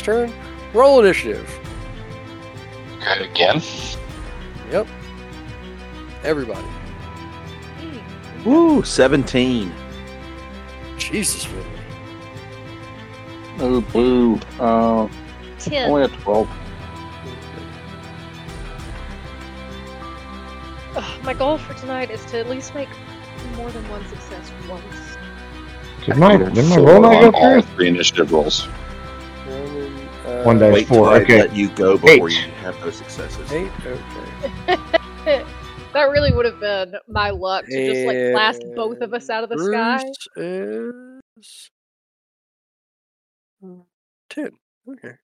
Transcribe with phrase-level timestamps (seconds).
[0.00, 0.32] next turn.
[0.72, 1.58] Roll initiative.
[2.98, 3.62] Okay, again.
[4.70, 4.86] Yep.
[6.22, 6.66] Everybody.
[8.44, 9.72] Woo, 17.
[10.96, 11.66] Jesus, Finley.
[13.58, 14.40] Oh, boo.
[14.58, 15.08] Uh,
[15.58, 15.90] Ten.
[15.90, 16.48] only a 12.
[20.96, 22.88] Ugh, my goal for tonight is to at least make
[23.56, 25.16] more than one success once.
[26.06, 28.66] Did my, did my roll not on go all three initiative rolls.
[30.30, 30.72] One, uh, One day.
[30.72, 31.40] Wait four, till I okay.
[31.40, 32.46] let you go before Eight.
[32.46, 33.52] you have those successes.
[33.52, 33.70] Eight.
[33.84, 35.44] Okay.
[35.92, 39.44] that really would have been my luck to just like blast both of us out
[39.44, 40.04] of the sky.
[40.36, 41.70] Is
[44.28, 44.50] ten.
[44.88, 45.14] Okay.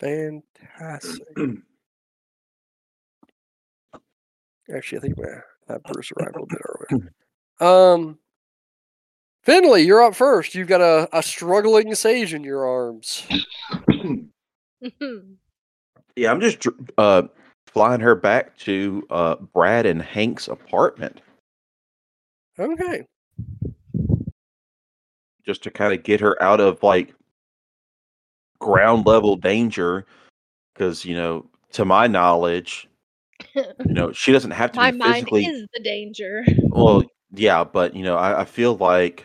[0.00, 1.28] Fantastic.
[4.74, 5.24] Actually, I think my
[5.68, 7.12] that Bruce arrived a little bit earlier.
[7.60, 8.18] Um,
[9.42, 10.54] Finley, you're up first.
[10.54, 13.26] You've got a, a struggling sage in your arms.
[16.14, 16.66] Yeah, I'm just
[16.98, 17.22] uh,
[17.66, 21.22] flying her back to uh, Brad and Hank's apartment
[22.58, 23.06] Okay.
[25.46, 27.14] just to kind of get her out of like
[28.58, 30.04] ground level danger.
[30.74, 32.88] Because, you know, to my knowledge,
[33.54, 36.44] you know, she doesn't have to my be mind is the danger.
[36.70, 39.24] Well, yeah, but you know, I, I feel like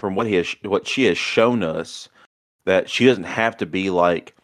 [0.00, 2.08] from what he has, what she has shown us,
[2.64, 4.34] that she doesn't have to be like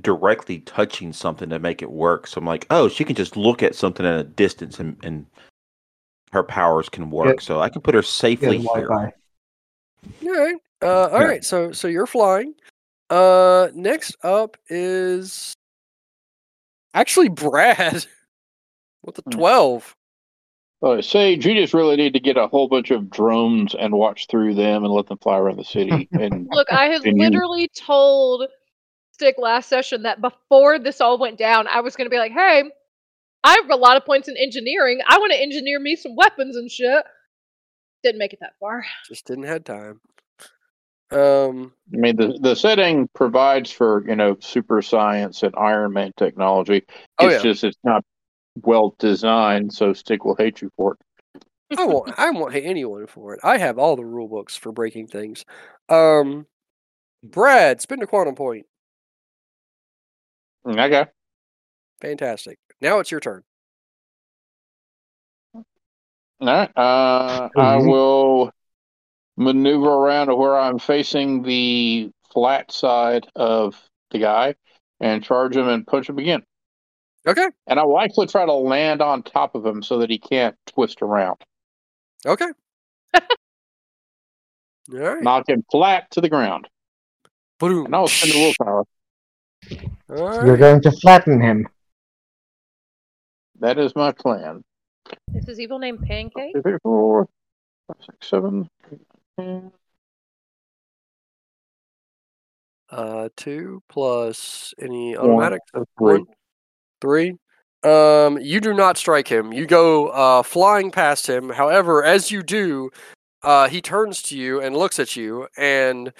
[0.00, 2.26] directly touching something to make it work.
[2.26, 5.24] So I'm like, oh, she can just look at something at a distance and, and
[6.32, 7.36] her powers can work.
[7.38, 8.88] Get- so I can put her safely Get here.
[8.88, 9.12] Wi-Fi.
[10.24, 10.56] All right.
[10.82, 11.26] Uh, all Yeah.
[11.26, 11.44] right.
[11.44, 12.54] So so you're flying.
[13.10, 15.54] Uh, next up is
[16.94, 18.04] actually Brad
[19.04, 19.30] with the Hmm.
[19.30, 19.96] twelve.
[20.80, 24.28] Uh, Sage, you just really need to get a whole bunch of drones and watch
[24.28, 26.08] through them and let them fly around the city.
[26.12, 28.44] And Look, I have And you- literally told
[29.12, 32.30] Stick last session that before this all went down, I was going to be like,
[32.30, 32.62] hey,
[33.42, 35.00] I have a lot of points in engineering.
[35.08, 37.04] I want to engineer me some weapons and shit.
[38.04, 38.84] Didn't make it that far.
[39.08, 40.00] Just didn't have time.
[41.10, 41.72] Um.
[41.92, 46.84] I mean, the the setting provides for you know super science and Iron Man technology.
[47.18, 47.50] Oh, It's yeah.
[47.50, 48.04] just it's not
[48.62, 51.44] well designed, so Stick will hate you for it.
[51.78, 52.18] I won't.
[52.18, 53.40] I won't hate anyone for it.
[53.42, 55.44] I have all the rule books for breaking things.
[55.88, 56.46] Um.
[57.22, 58.66] Brad, spin a quantum point.
[60.64, 61.06] Okay.
[62.00, 62.58] Fantastic.
[62.80, 63.42] Now it's your turn.
[65.54, 65.64] All
[66.40, 66.70] right.
[66.76, 68.52] Uh, I will
[69.36, 73.80] maneuver around to where I'm facing the flat side of
[74.10, 74.54] the guy
[75.00, 76.44] and charge him and punch him again.
[77.28, 77.46] Okay.
[77.66, 80.56] And I will actually try to land on top of him so that he can't
[80.66, 81.36] twist around.
[82.24, 82.48] Okay.
[83.14, 83.20] all
[84.88, 85.22] right.
[85.22, 86.68] Knock him flat to the ground.
[87.58, 87.84] Boom.
[87.84, 88.84] And I'll spend the willpower.
[90.08, 91.68] All You're going to flatten him.
[93.60, 94.64] That is my plan.
[95.34, 96.54] Is his evil name Pancake?
[96.54, 97.28] Two, three, four,
[97.88, 99.00] five, six, seven, eight,
[99.36, 99.72] nine,
[102.90, 105.60] Uh, two plus any one, automatic.
[105.74, 105.84] three.
[105.98, 106.26] One,
[107.00, 107.36] three.
[107.84, 109.52] Um, you do not strike him.
[109.52, 111.50] You go uh, flying past him.
[111.50, 112.90] However, as you do,
[113.42, 116.12] uh, he turns to you and looks at you, and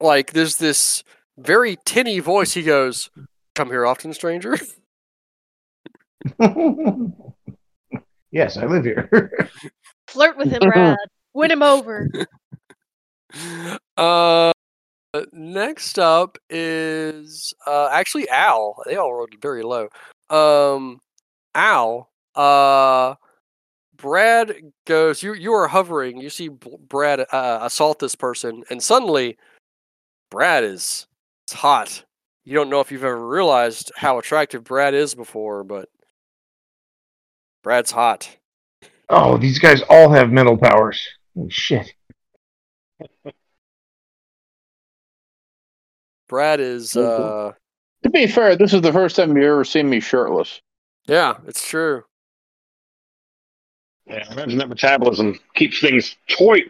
[0.00, 1.02] like there's this
[1.38, 2.52] very tinny voice.
[2.52, 3.08] He goes,
[3.54, 4.58] "Come here often, stranger."
[8.30, 9.38] yes, I live here.
[10.08, 10.96] Flirt with him, Brad.
[11.34, 12.08] Win him over.
[13.96, 14.52] uh,
[15.32, 18.82] next up is uh, actually Al.
[18.86, 19.88] They all rolled very low.
[20.30, 21.00] Um,
[21.54, 22.10] Al.
[22.34, 23.14] Uh,
[23.96, 24.54] Brad
[24.86, 25.22] goes.
[25.22, 26.18] You you are hovering.
[26.20, 29.38] You see Brad uh, assault this person, and suddenly,
[30.30, 31.06] Brad is
[31.46, 32.04] it's hot.
[32.44, 35.88] You don't know if you've ever realized how attractive Brad is before, but
[37.62, 38.36] Brad's hot.
[39.08, 41.06] oh, these guys all have mental powers.
[41.38, 41.94] Oh, shit.
[46.28, 46.92] Brad is.
[46.92, 47.50] Mhm.
[47.50, 47.52] Uh,
[48.02, 50.60] To be fair, this is the first time you've ever seen me shirtless.
[51.06, 52.04] yeah, it's true.
[54.06, 56.60] Yeah, imagine that metabolism keeps things toy,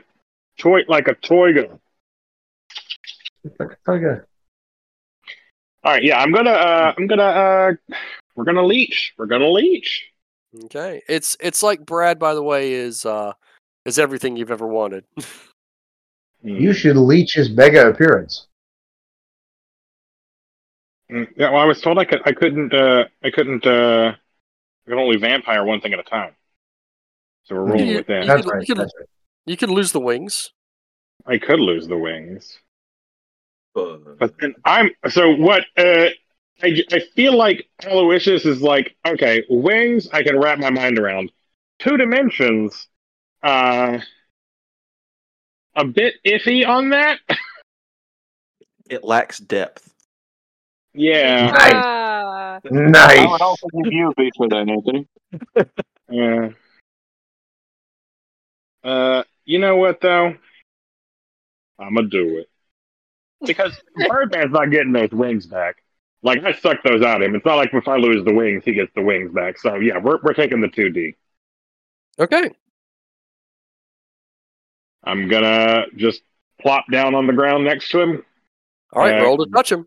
[0.58, 1.80] toy like a toy gun.
[3.88, 4.20] Okay.
[5.82, 7.72] All right, yeah, I'm gonna, uh, I'm gonna, uh,
[8.36, 9.12] we're gonna leech.
[9.18, 10.10] We're gonna leech.
[10.66, 11.02] Okay.
[11.08, 13.32] It's it's like Brad, by the way, is uh
[13.84, 15.04] is everything you've ever wanted.
[16.46, 18.48] You should leech his mega appearance.
[21.10, 24.14] Mm, Yeah, well, I was told I could, I couldn't, uh, I couldn't, uh,
[24.86, 26.34] I could only vampire one thing at a time.
[27.44, 28.22] So we're rolling You- with that.
[28.22, 28.68] you That's could- right.
[28.68, 29.08] you could- right.
[29.46, 30.50] you could lose the wings.
[31.26, 32.58] I could lose the wings.
[33.74, 35.64] But But then I'm so what?
[35.76, 36.08] Uh,
[36.62, 40.08] I I feel like Aloysius is like okay, wings.
[40.12, 41.32] I can wrap my mind around.
[41.80, 42.88] Two dimensions.
[43.42, 43.98] Uh,
[45.74, 47.18] a bit iffy on that.
[48.88, 49.92] it lacks depth.
[50.94, 51.50] Yeah.
[51.50, 51.72] Nice.
[51.72, 53.38] How Nice.
[53.40, 55.06] helpful would you be for that, Anthony?
[56.10, 56.50] Yeah.
[58.84, 60.34] Uh, you know what though?
[61.78, 62.48] I'm gonna do it
[63.44, 63.72] because
[64.08, 65.76] Birdman's not getting those wings back.
[66.22, 67.34] Like I suck those out of him.
[67.34, 69.58] It's not like if I lose the wings, he gets the wings back.
[69.58, 71.16] So yeah, we're we're taking the two D.
[72.18, 72.50] Okay.
[75.02, 76.22] I'm gonna just
[76.60, 78.24] plop down on the ground next to him.
[78.92, 79.20] All right.
[79.20, 79.86] Uh, roll to touch him.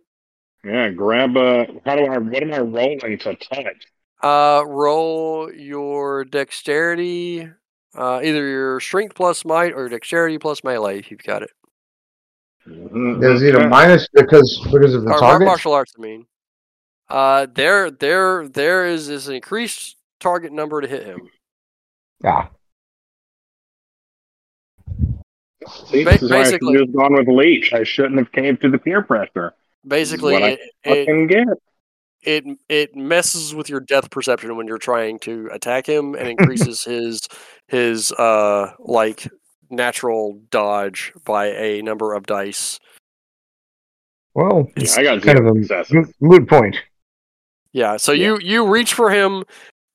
[0.68, 1.66] Yeah, grab a.
[1.86, 2.18] How do I?
[2.18, 3.48] What am I rolling to touch?
[4.22, 7.48] Uh, roll your dexterity.
[7.96, 11.52] Uh, either your strength plus might or dexterity plus melee if you've got it.
[12.66, 15.46] Does he need a minus because because of the Or target?
[15.46, 16.26] martial arts, I mean.
[17.10, 21.30] Uh, there, there, there is is an increased target number to hit him.
[22.22, 22.48] Yeah.
[25.86, 27.72] See, Ba- this is why I basically- have just gone with leech.
[27.74, 29.54] I shouldn't have came to the peer pressure.
[29.86, 31.58] Basically, it, it,
[32.24, 36.84] it it messes with your depth perception when you're trying to attack him and increases
[36.86, 37.28] his
[37.68, 39.28] his uh like
[39.70, 42.80] natural dodge by a number of dice.
[44.34, 46.78] well, Yeah, I got kind of a moot point.
[47.74, 48.28] Yeah, so Yeah.
[48.28, 49.44] you you reach for him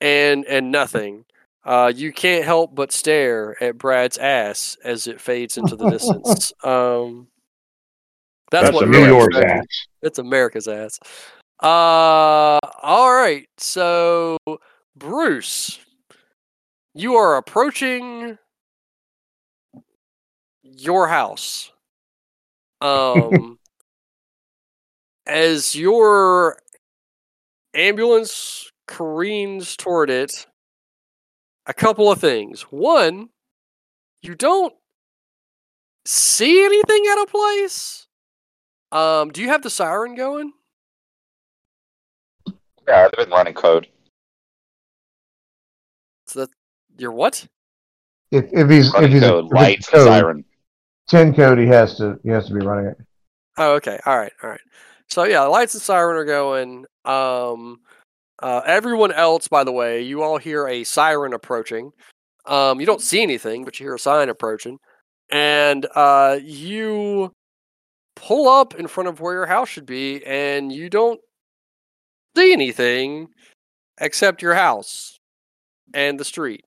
[0.00, 1.24] and and nothing.
[1.64, 6.52] Uh, you can't help but stare at Brad's ass as it fades into the distance.
[6.64, 7.28] Um,
[8.52, 9.64] that's, That's what New York's ass.
[10.02, 10.98] It's America's ass.
[11.62, 13.46] Uh, all right.
[13.56, 14.36] So
[14.94, 15.78] Bruce,
[16.94, 18.36] you are approaching
[20.62, 21.72] your house.
[22.82, 23.58] Um,
[25.26, 26.58] as your
[27.74, 30.46] ambulance careens toward it,
[31.66, 32.62] a couple of things.
[32.62, 33.30] One,
[34.20, 34.74] you don't
[36.04, 38.06] see anything at a place.
[38.92, 40.52] Um, do you have the siren going?
[42.86, 43.88] Yeah, they've been running code.
[46.26, 46.50] So that
[46.98, 47.46] you're what?
[48.30, 50.44] If if he's if Running he's a, code, if it's lights, code, siren.
[51.08, 52.98] ten code, he has to he has to be running it.
[53.58, 53.98] Oh, okay.
[54.06, 54.32] All right.
[54.42, 54.60] All right.
[55.08, 56.84] So yeah, the lights and siren are going.
[57.04, 57.80] Um,
[58.42, 61.92] uh, everyone else, by the way, you all hear a siren approaching.
[62.46, 64.78] Um, you don't see anything, but you hear a siren approaching,
[65.30, 67.32] and uh, you
[68.16, 71.20] pull up in front of where your house should be, and you don't
[72.36, 73.28] see anything
[74.00, 75.18] except your house
[75.94, 76.64] and the street.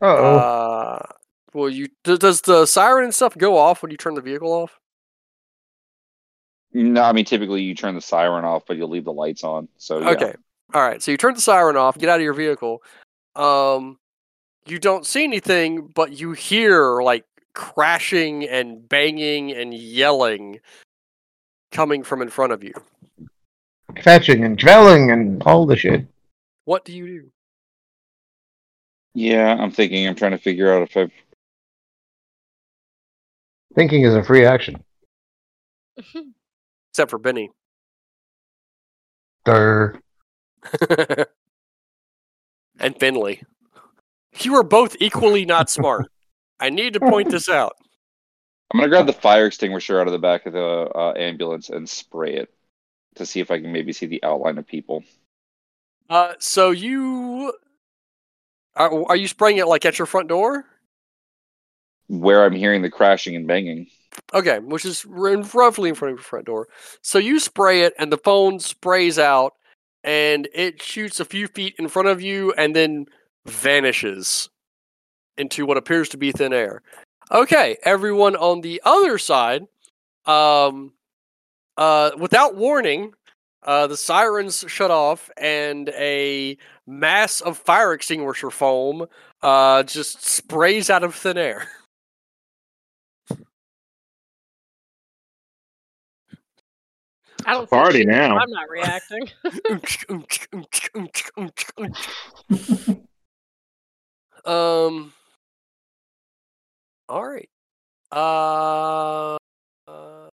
[0.00, 0.38] Uh-oh.
[0.38, 1.02] Uh,
[1.54, 4.52] well, you does, does the siren and stuff go off when you turn the vehicle
[4.52, 4.78] off?
[6.72, 9.68] No, I mean typically you turn the siren off, but you'll leave the lights on.
[9.78, 10.10] So yeah.
[10.10, 10.34] Okay.
[10.74, 11.02] All right.
[11.02, 12.82] So you turn the siren off, get out of your vehicle.
[13.34, 13.98] Um,
[14.66, 17.24] you don't see anything, but you hear like
[17.58, 20.60] crashing and banging and yelling
[21.72, 22.72] coming from in front of you.
[24.00, 26.06] Fetching and dwelling and all the shit.
[26.66, 27.30] What do you do?
[29.14, 30.06] Yeah, I'm thinking.
[30.06, 31.10] I'm trying to figure out if I've.
[33.74, 34.80] Thinking is a free action.
[36.92, 37.50] Except for Benny.
[39.44, 40.00] Durr.
[42.78, 43.42] and Finley.
[44.40, 46.08] You are both equally not smart.
[46.60, 47.76] I need to point this out.
[48.70, 51.88] I'm gonna grab the fire extinguisher out of the back of the uh, ambulance and
[51.88, 52.52] spray it
[53.14, 55.04] to see if I can maybe see the outline of people.
[56.10, 57.52] Uh, so you
[58.76, 60.64] are, are you spraying it like at your front door?
[62.08, 63.88] Where I'm hearing the crashing and banging.
[64.34, 66.68] Okay, which is roughly in front of your front door.
[67.02, 69.54] So you spray it, and the phone sprays out,
[70.02, 73.06] and it shoots a few feet in front of you, and then
[73.46, 74.48] vanishes
[75.38, 76.82] into what appears to be thin air.
[77.30, 79.66] Okay, everyone on the other side,
[80.26, 80.92] um,
[81.76, 83.12] uh, without warning,
[83.62, 89.06] uh, the sirens shut off, and a mass of fire extinguisher foam
[89.42, 91.68] uh, just sprays out of thin air.
[97.46, 98.36] I don't see Party shit, now.
[98.36, 99.28] I'm not reacting.
[104.44, 105.12] um.
[107.08, 107.48] All right.
[108.12, 109.36] Uh,
[109.86, 110.28] uh.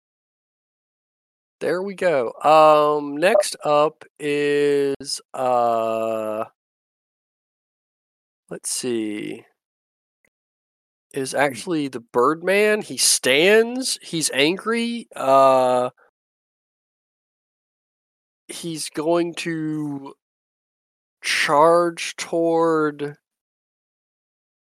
[1.60, 2.34] There we go.
[2.44, 3.18] Um.
[3.18, 6.46] Next up is uh.
[8.50, 9.46] Let's see.
[11.14, 12.82] is actually the Birdman.
[12.82, 13.98] He stands.
[14.02, 15.08] He's angry.
[15.16, 15.90] Uh,
[18.48, 20.14] he's going to
[21.22, 23.18] charge toward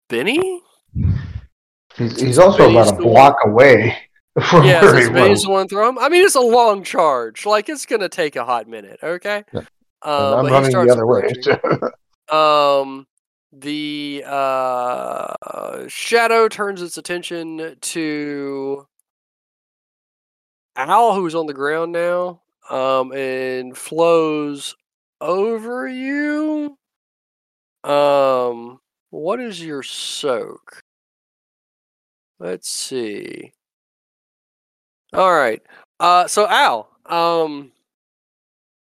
[0.09, 0.63] Benny.
[1.97, 3.99] He's, he's also Benny's about a the one- block away
[4.49, 5.43] from Yeah, where is he Benny's was.
[5.45, 5.99] the one throw him.
[5.99, 7.45] I mean, it's a long charge.
[7.47, 8.99] Like it's gonna take a hot minute.
[9.03, 9.45] Okay.
[9.53, 9.61] Yeah.
[10.05, 11.29] Um, I'm but he running the other way.
[12.35, 13.07] Um,
[13.53, 18.87] the uh, shadow turns its attention to
[20.77, 24.75] Al, who's on the ground now, um, and flows
[25.21, 26.79] over you.
[27.85, 28.81] Um,
[29.11, 30.82] what is your soak?
[32.43, 33.55] Let's see.
[35.13, 35.63] All right.
[36.01, 37.73] Uh, so Al, um,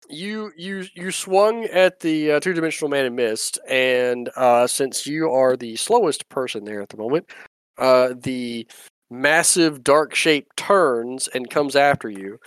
[0.08, 5.06] you you you swung at the uh, two dimensional man and missed, and uh, since
[5.06, 7.30] you are the slowest person there at the moment,
[7.78, 8.66] uh, the
[9.10, 12.38] massive dark shape turns and comes after you,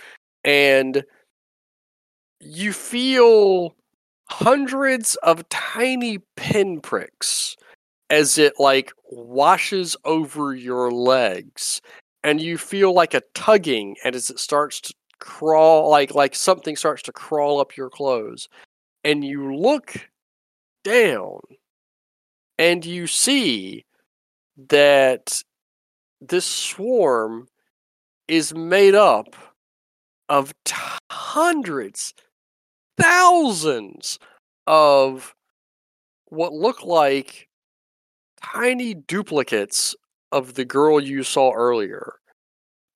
[0.44, 1.04] and
[2.40, 3.74] you feel
[4.28, 7.56] hundreds of tiny pinpricks
[8.10, 11.80] as it like washes over your legs
[12.22, 16.76] and you feel like a tugging and as it starts to crawl like like something
[16.76, 18.48] starts to crawl up your clothes
[19.04, 19.94] and you look
[20.84, 21.40] down
[22.58, 23.84] and you see
[24.68, 25.42] that
[26.20, 27.46] this swarm
[28.28, 29.34] is made up
[30.28, 30.74] of t-
[31.10, 32.14] hundreds
[32.98, 34.18] thousands
[34.66, 35.34] of
[36.26, 37.45] what look like
[38.42, 39.94] tiny duplicates
[40.32, 42.14] of the girl you saw earlier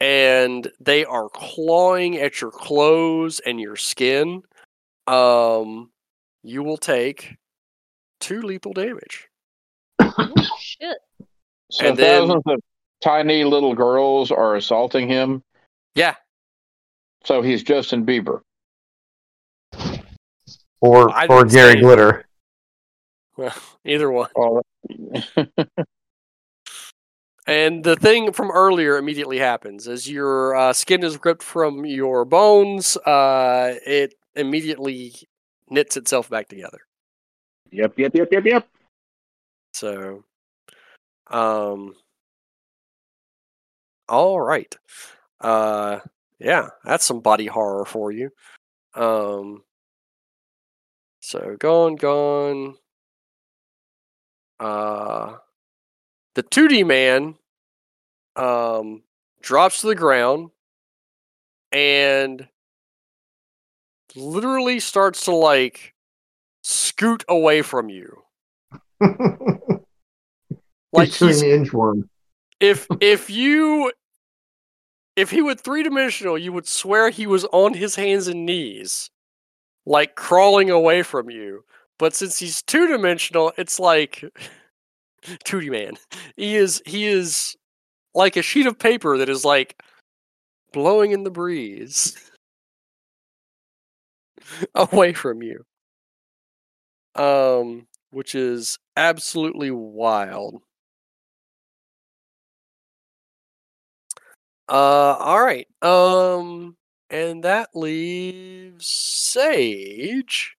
[0.00, 4.42] and they are clawing at your clothes and your skin
[5.06, 5.90] um
[6.42, 7.36] you will take
[8.20, 9.28] two lethal damage
[10.58, 10.96] Shit.
[11.70, 12.60] So And then- thousands of
[13.02, 15.42] tiny little girls are assaulting him.
[15.94, 16.14] yeah
[17.24, 18.40] So he's Justin Bieber.
[20.80, 21.80] Or I or Gary say-
[23.84, 24.62] Either one Oh,
[27.46, 32.24] And the thing from earlier immediately happens as your uh, skin is ripped from your
[32.24, 32.96] bones.
[32.98, 35.14] Uh, it immediately
[35.68, 36.78] knits itself back together.
[37.72, 38.68] Yep, yep, yep, yep, yep.
[39.72, 40.24] So,
[41.28, 41.94] um,
[44.08, 44.76] all right.
[45.40, 46.00] Uh,
[46.38, 48.30] yeah, that's some body horror for you.
[48.94, 49.62] Um,
[51.20, 52.76] so gone, gone.
[54.60, 55.38] Uh,
[56.34, 57.34] the 2D man,
[58.36, 59.02] um,
[59.42, 60.50] drops to the ground
[61.72, 62.46] and
[64.14, 65.94] literally starts to like
[66.62, 68.22] scoot away from you.
[70.92, 72.08] Like he's doing the inchworm.
[72.58, 73.92] if if you
[75.16, 79.10] if he were three dimensional, you would swear he was on his hands and knees,
[79.86, 81.64] like crawling away from you.
[82.00, 84.24] But since he's two dimensional, it's like
[85.44, 85.98] 2D man.
[86.36, 87.54] He is he is
[88.14, 89.82] like a sheet of paper that is like
[90.72, 92.16] blowing in the breeze
[94.74, 95.62] away from you.
[97.16, 100.62] Um, which is absolutely wild.
[104.70, 105.66] Uh, all right.
[105.82, 106.76] Um,
[107.10, 110.56] and that leaves Sage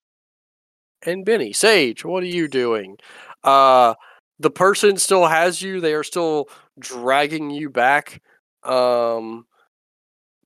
[1.06, 1.54] and Benny.
[1.54, 2.98] Sage, what are you doing?
[3.44, 3.96] Uh,
[4.40, 5.80] the person still has you.
[5.82, 8.22] They are still dragging you back,
[8.64, 9.46] um,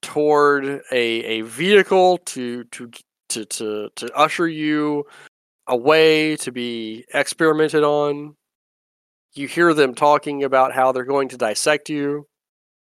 [0.02, 2.92] toward a a vehicle to to
[3.30, 5.06] to to to usher you
[5.68, 8.36] away to be experimented on.
[9.34, 12.28] You hear them talking about how they're going to dissect you.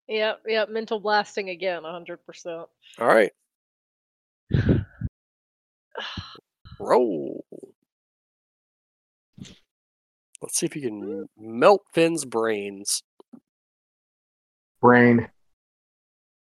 [0.08, 0.70] Yep, yep.
[0.70, 2.66] Mental blasting again, 100%.
[3.00, 3.32] All right.
[6.80, 7.46] Roll.
[10.42, 13.04] Let's see if you can melt Finn's brains.
[14.82, 15.28] Brain.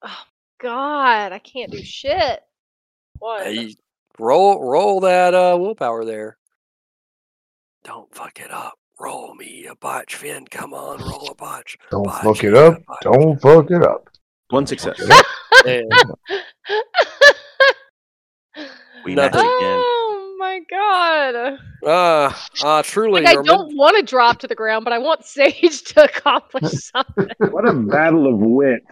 [0.02, 0.24] Oh
[0.62, 2.42] God, I can't do shit.
[3.20, 3.44] What?
[3.46, 3.76] Hey,
[4.18, 6.38] roll, roll that uh, willpower there.
[7.84, 8.74] Don't fuck it up.
[9.00, 10.46] Roll me a botch, Finn.
[10.48, 11.78] Come on, roll a botch.
[11.92, 12.82] Don't Botch fuck it up.
[13.02, 14.10] Don't fuck it up.
[14.50, 15.02] One success.
[19.04, 19.42] We Nothing.
[19.42, 19.84] match again.
[20.54, 21.60] My god.
[21.86, 22.34] uh,
[22.64, 25.26] uh, truly, Like I your don't want to drop to the ground, but I want
[25.26, 27.30] Sage to accomplish something.
[27.52, 28.86] What a battle of wits.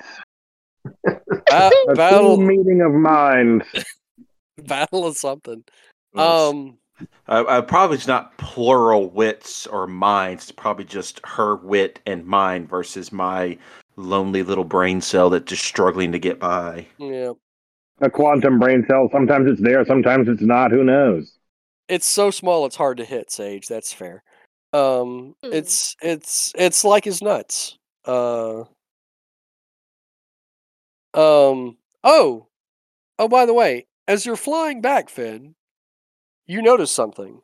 [1.06, 1.22] ba-
[1.90, 3.66] A battle, meeting of minds.
[4.66, 5.64] battle of something.
[6.16, 6.78] Um,
[7.28, 10.44] Uh, uh, probably it's not plural wits or minds.
[10.44, 13.58] It's probably just her wit and mine versus my
[13.96, 16.86] lonely little brain cell that's just struggling to get by.
[17.00, 17.34] Yeah.
[18.02, 19.10] A quantum brain cell.
[19.12, 20.72] Sometimes it's there, sometimes it's not.
[20.72, 21.38] Who knows?
[21.92, 23.68] It's so small it's hard to hit, Sage.
[23.68, 24.24] That's fair.
[24.72, 25.52] Um Hmm.
[25.52, 27.78] it's it's it's like his nuts.
[28.06, 28.62] Uh
[31.14, 32.48] Um oh.
[33.20, 35.56] Oh by the way, as you're flying back, Finn,
[36.48, 37.42] you notice something.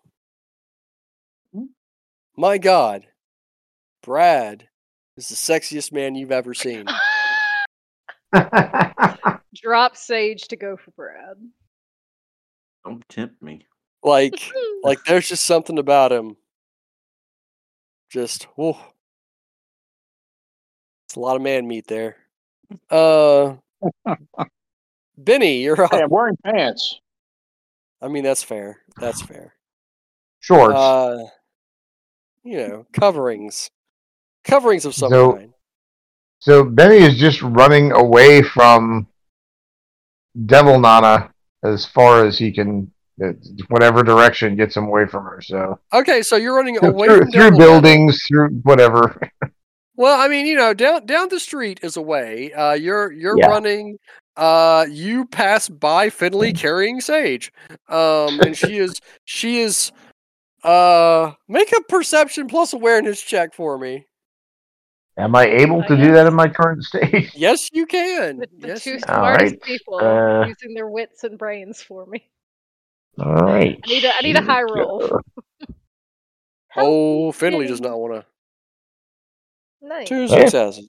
[2.38, 3.06] My god.
[4.02, 4.70] Brad
[5.18, 6.86] is the sexiest man you've ever seen.
[9.56, 11.36] Drop Sage to go for Brad.
[12.86, 13.66] Don't tempt me.
[14.08, 14.42] Like
[14.84, 16.38] like there's just something about him.
[18.10, 18.78] Just whoa.
[21.08, 22.18] It's a lot of man meat there.
[22.90, 23.56] Uh
[25.18, 25.92] Benny, you're up.
[25.92, 27.00] Hey, I'm wearing pants.
[28.02, 28.80] I mean that's fair.
[29.00, 29.54] That's fair.
[30.40, 30.76] Shorts.
[30.76, 31.26] Uh
[32.44, 33.70] you know, coverings.
[34.46, 35.54] Coverings of some So- kind.
[36.40, 39.08] so Benny is just running away from
[40.46, 41.32] Devil Nana
[41.64, 42.92] as far as he can,
[43.70, 45.42] whatever direction gets him away from her.
[45.42, 47.72] So Okay, so you're running through, away through, from through Devil Nana.
[47.82, 49.20] buildings, through whatever.
[50.00, 52.54] Well, I mean, you know, down down the street is a way.
[52.54, 53.48] Uh, you're you're Yeah.
[53.48, 53.98] running.
[54.36, 57.52] Uh, you pass by Finley carrying Sage,
[57.90, 59.92] um, and she is she is.
[60.64, 64.06] Uh, make a perception plus awareness check for me.
[65.18, 67.32] Am I able to do that in my current state?
[67.34, 68.38] Yes, you can.
[68.38, 72.24] The, the yes, two smartest right, people uh, using their wits and brains for me.
[73.20, 73.80] All right.
[73.84, 75.20] I need a- I need a high roll.
[76.80, 78.26] Oh, Finley does not want to.
[79.82, 80.08] Nice.
[80.08, 80.42] Two Yeah.
[80.42, 80.88] successes.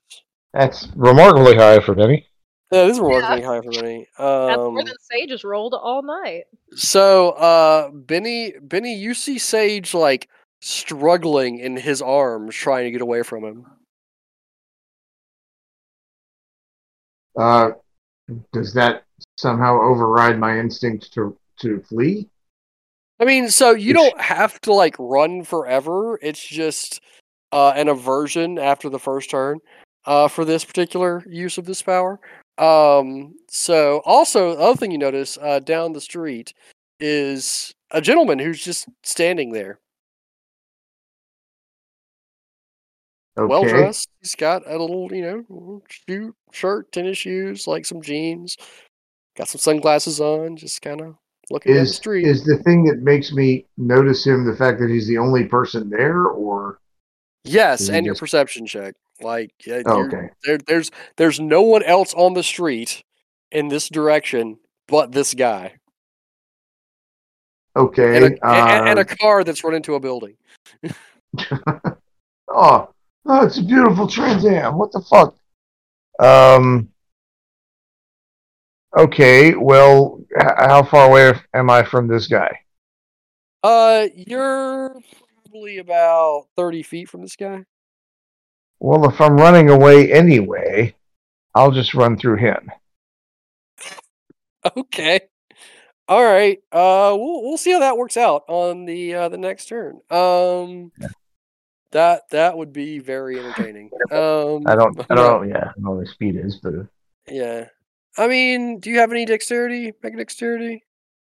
[0.53, 2.27] That's remarkably high for Benny.
[2.71, 4.05] Yeah, this is remarkably high for me.
[4.19, 6.43] That's Um, more than Sage has rolled all night.
[6.75, 10.29] So, uh, Benny, Benny, you see Sage like
[10.61, 13.65] struggling in his arms, trying to get away from him.
[17.35, 17.71] Uh,
[18.53, 19.05] does that
[19.39, 22.27] somehow override my instinct to to flee?
[23.19, 26.17] I mean, so you don't have to like run forever.
[26.21, 27.01] It's just
[27.51, 29.59] uh, an aversion after the first turn
[30.05, 32.19] uh, for this particular use of this power.
[32.57, 36.53] Um, so, also, the other thing you notice uh, down the street
[36.99, 39.79] is a gentleman who's just standing there,
[43.37, 43.47] Okay.
[43.47, 44.09] well dressed.
[44.21, 48.57] He's got a little, you know, shoe, shirt, tennis shoes, like some jeans.
[49.37, 51.15] Got some sunglasses on, just kind of
[51.51, 52.25] looking down the Is street.
[52.25, 55.89] is the thing that makes me notice him the fact that he's the only person
[55.89, 56.79] there, or
[57.43, 58.95] Yes, Is and your perception check.
[59.21, 63.03] Like, yeah, oh, okay, there, there's there's no one else on the street
[63.51, 65.73] in this direction but this guy,
[67.75, 70.35] okay, and a, and, and uh, a car that's run into a building.
[72.49, 72.89] oh,
[73.25, 74.77] oh, it's a beautiful Trans Am.
[74.77, 75.35] What the fuck?
[76.19, 76.89] Um.
[78.97, 82.61] Okay, well, h- how far away am I from this guy?
[83.63, 84.95] Uh, you're
[85.45, 87.65] probably about thirty feet from this guy.
[88.79, 90.95] Well, if I'm running away anyway,
[91.53, 92.71] I'll just run through him.
[94.75, 95.21] Okay,
[96.09, 96.57] all right.
[96.69, 100.01] Uh, we'll we'll see how that works out on the uh, the next turn.
[100.09, 100.91] Um,
[101.91, 103.89] that that would be very entertaining.
[104.11, 106.73] Um, I don't, I don't, yeah, I don't know what the speed is, but
[107.29, 107.67] Yeah.
[108.17, 109.93] I mean, do you have any dexterity?
[110.03, 110.83] Mega dexterity?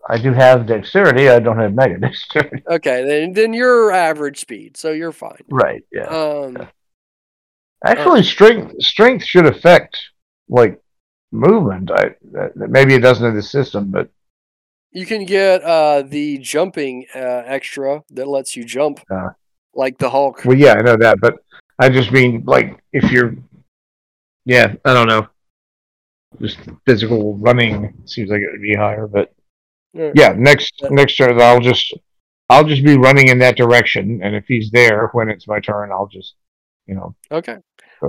[0.10, 1.28] I do have dexterity.
[1.30, 2.64] I don't have mega dexterity.
[2.70, 5.44] Okay, then then you're average speed, so you're fine.
[5.50, 5.84] Right.
[5.92, 6.04] Yeah.
[6.06, 6.68] Um,
[7.86, 9.98] Actually, strength strength should affect
[10.50, 10.82] like
[11.32, 11.92] movement.
[11.92, 14.10] I that- maybe it doesn't in the system, but
[14.92, 19.30] you can get uh the jumping uh, extra that lets you jump Uh.
[19.74, 20.44] like the Hulk.
[20.46, 21.20] well, yeah, I know that.
[21.22, 21.36] But
[21.78, 23.36] I just mean like if you're,
[24.46, 25.28] yeah, I don't know.
[26.42, 29.34] Just physical running seems like it would be higher, but
[29.94, 30.12] Yeah.
[30.14, 31.94] yeah, next next turn I'll just
[32.50, 35.92] I'll just be running in that direction, and if he's there when it's my turn,
[35.92, 36.36] I'll just
[36.86, 37.58] you know Okay.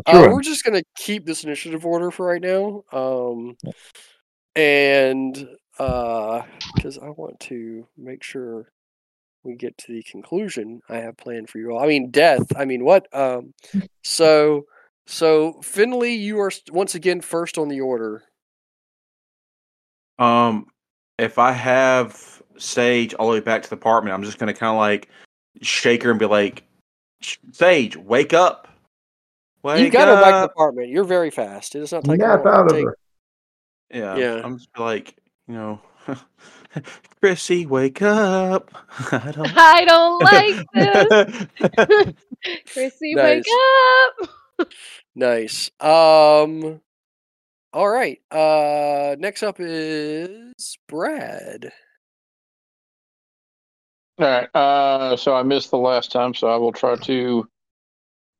[0.06, 2.84] Uh, we're just gonna keep this initiative order for right now.
[2.92, 3.56] Um,
[4.54, 6.42] and uh,
[6.74, 8.70] because I want to make sure
[9.42, 11.82] we get to the conclusion I have planned for you all.
[11.82, 12.52] I mean, death.
[12.56, 13.06] I mean, what?
[13.12, 13.54] Um,
[14.02, 14.66] so
[15.10, 18.22] so Finley, you are once again first on the order.
[20.18, 20.66] Um,
[21.18, 24.70] if I have Sage all the way back to the apartment, I'm just gonna kind
[24.70, 25.08] of like
[25.62, 26.62] shake her and be like,
[27.52, 28.68] "Sage, wake up!
[29.62, 30.88] Wake you got her back to the apartment.
[30.88, 31.74] You're very fast.
[31.74, 32.96] It does not take Nap long out of take- her.
[33.92, 34.40] Yeah, Yeah.
[34.44, 35.16] I'm just like,
[35.48, 35.80] you know,
[37.20, 38.70] Chrissy, wake up.
[39.12, 39.56] I don't.
[39.56, 41.44] I don't like
[42.04, 42.14] this.
[42.72, 43.44] Chrissy, wake
[44.22, 44.28] up.
[45.14, 45.70] Nice.
[45.80, 46.80] Um.
[47.72, 48.20] All right.
[48.30, 49.16] Uh.
[49.18, 51.72] Next up is Brad.
[54.18, 54.48] All right.
[54.54, 57.48] Uh, so I missed the last time, so I will try to.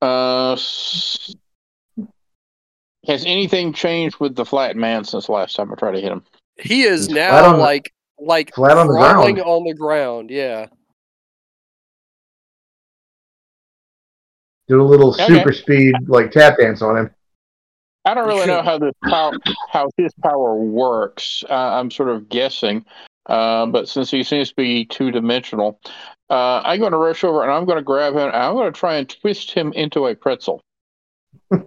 [0.02, 1.34] Uh, s-
[3.06, 6.22] has anything changed with the flat man since last time I tried to hit him?
[6.56, 9.48] He is He's now flat on the- like like flat on the crawling ground.
[9.48, 10.30] on the ground.
[10.30, 10.66] Yeah.
[14.70, 15.26] Do a little Okay.
[15.26, 17.10] super speed like tap dance on him.
[18.04, 19.32] I don't really know how this power,
[19.68, 21.42] how his power works.
[21.50, 22.86] Uh, I'm sort of guessing,
[23.26, 25.80] uh, but since he seems to be two dimensional,
[26.30, 28.28] uh, I'm going to rush over and I'm going to grab him.
[28.28, 30.60] And I'm going to try and twist him into a pretzel.
[31.50, 31.64] All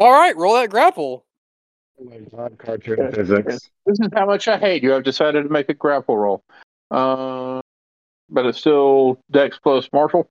[0.00, 0.36] right.
[0.36, 1.24] Roll that grapple.
[2.04, 3.70] My God, cartoon physics.
[3.86, 4.96] This is how much I hate you.
[4.96, 6.42] I've decided to make a grapple roll,
[6.90, 7.60] uh,
[8.28, 10.28] but it's still Dex plus Martial.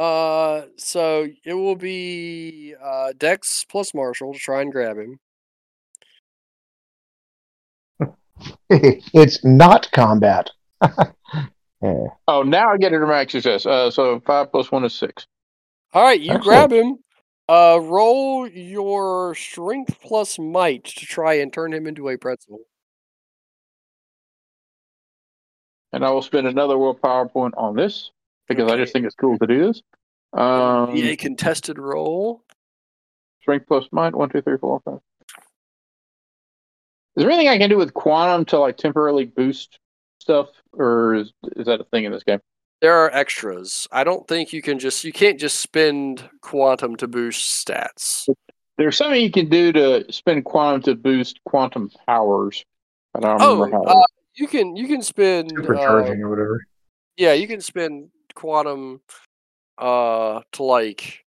[0.00, 0.62] Uh.
[0.76, 5.18] So it will be uh Dex plus Martial to try and grab him.
[8.70, 10.50] it's not combat.
[11.82, 12.08] Yeah.
[12.28, 13.64] Oh, now I get a dramatic success.
[13.64, 15.26] Uh, so five plus one is six.
[15.94, 16.20] All right.
[16.20, 16.44] You Excellent.
[16.44, 16.98] grab him.
[17.48, 17.80] Uh.
[17.80, 22.58] Roll your strength plus might to try and turn him into a pretzel.
[25.94, 28.10] and I will spend another willpower point on this
[28.56, 29.82] because I just think it's cool to do this.
[30.32, 32.44] Um, Be a contested roll.
[33.42, 34.98] strength plus might one, two, three, four, five.
[37.16, 39.78] Is there anything I can do with quantum to like temporarily boost
[40.20, 42.38] stuff, or is is that a thing in this game?
[42.80, 43.86] There are extras.
[43.92, 48.28] I don't think you can just you can't just spend quantum to boost stats.
[48.78, 52.64] There's something you can do to spend quantum to boost quantum powers.
[53.14, 54.00] I don't Oh, remember how.
[54.00, 56.64] uh, you can you can spend uh, Supercharging or whatever.
[57.16, 59.00] yeah, you can spend quantum
[59.78, 61.24] uh to like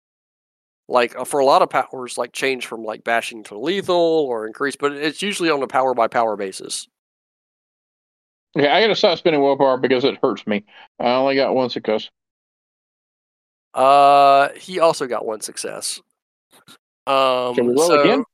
[0.88, 4.46] like uh, for a lot of powers like change from like bashing to lethal or
[4.46, 6.88] increase, but it's usually on a power by power basis.
[8.56, 10.64] yeah, I gotta stop spending willpower because it hurts me.
[10.98, 12.10] I only got one success.
[13.72, 16.00] Uh he also got one success.
[17.06, 18.24] Um Can we roll so, again?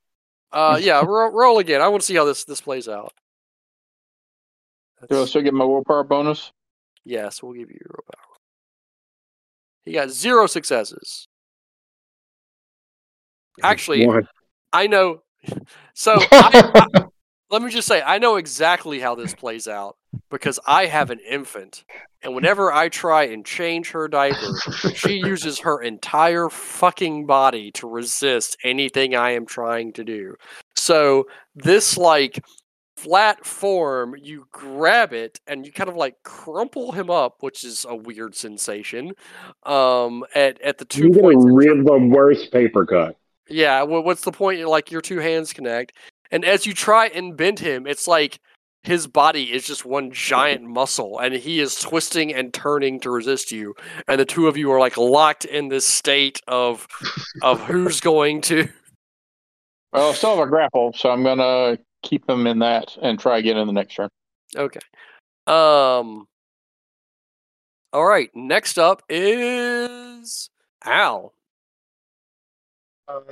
[0.51, 1.83] Uh yeah, roll, roll again.
[1.83, 3.13] I want to see how this this plays out.
[5.11, 6.53] Do I still get my willpower bonus?
[7.05, 8.26] Yes, we'll give you your power.
[9.87, 11.29] He got zero successes.
[13.63, 14.25] Actually, What?
[14.73, 15.23] I know.
[15.95, 17.05] So I, I-
[17.49, 19.97] let me just say, I know exactly how this plays out
[20.31, 21.85] because I have an infant,
[22.23, 24.61] and whenever I try and change her diaper,
[24.95, 30.35] she uses her entire fucking body to resist anything I am trying to do.
[30.75, 32.45] So this like
[32.97, 37.85] flat form, you grab it and you kind of like crumple him up, which is
[37.89, 39.13] a weird sensation.
[39.65, 41.45] Um, at at the two You're points.
[41.45, 43.17] gonna rip the worst paper cut.
[43.49, 44.67] yeah, well, what's the point?
[44.67, 45.93] Like your two hands connect,
[46.31, 48.41] and as you try and bend him, it's like
[48.83, 53.51] his body is just one giant muscle, and he is twisting and turning to resist
[53.53, 53.75] you,
[54.09, 56.87] and the two of you are like locked in this state of
[57.43, 58.69] of who's going to.
[59.93, 63.39] Well, I still have a grapple, so I'm gonna keep him in that and try
[63.39, 64.09] again in the next turn.
[64.55, 64.81] Okay.
[65.47, 66.27] Um.
[67.93, 68.31] All right.
[68.35, 70.51] Next up is
[70.85, 71.33] Al.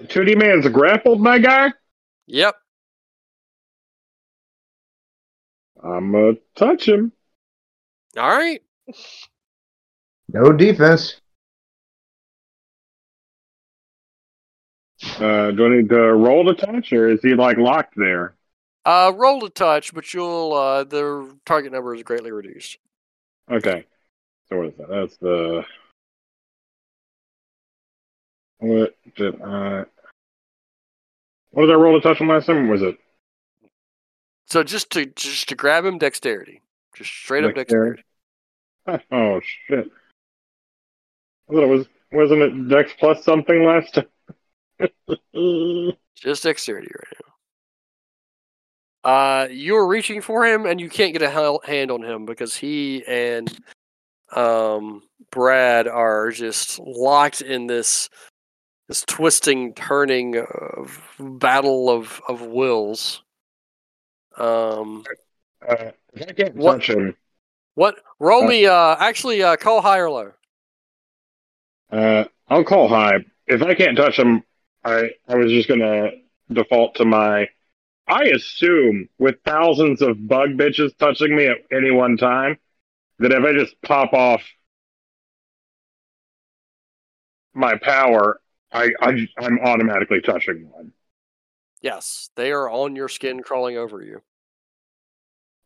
[0.09, 1.73] Two D man's grappled, my guy.
[2.27, 2.55] Yep.
[5.83, 7.13] I'm gonna touch him.
[8.17, 8.63] All right.
[10.29, 11.21] No defense.
[15.19, 18.35] Uh, do I need to roll to touch, or is he like locked there?
[18.85, 22.79] Uh, roll to touch, but you'll uh the target number is greatly reduced.
[23.51, 23.85] Okay.
[24.49, 24.89] So what is that?
[24.89, 25.65] That's the.
[28.59, 29.85] What did I?
[31.51, 32.69] What did I roll to touch him last time?
[32.69, 32.97] Was it
[34.49, 36.61] So just to just to grab him, dexterity,
[36.95, 38.03] just straight up Dexterity.
[38.87, 39.05] dexterity.
[39.13, 39.91] Oh shit!
[41.49, 44.09] I thought it was wasn't it Dex plus something last time?
[46.17, 47.34] Just dexterity right now.
[49.05, 53.05] Uh, you're reaching for him, and you can't get a hand on him because he
[53.07, 53.55] and
[54.35, 58.09] um Brad are just locked in this
[58.89, 60.45] this twisting, turning
[61.19, 63.23] battle of of wills.
[64.37, 65.05] Um,
[65.67, 67.17] uh, I can't What- him,
[67.75, 67.97] what?
[68.19, 68.67] Roll Uh, me.
[68.67, 70.33] Uh, actually, uh, call high or low.
[71.93, 73.19] uh, I'll call high.
[73.47, 74.43] If I can't touch him,
[74.85, 76.11] I I was just gonna
[76.53, 77.49] default to my
[78.07, 82.59] I assume with thousands of bug bitches touching me at any one time,
[83.19, 84.43] that if I just pop off
[87.55, 88.41] my power,
[88.73, 90.93] I, I I'm automatically touching one.
[91.81, 94.23] Yes, they are on your skin, crawling over you.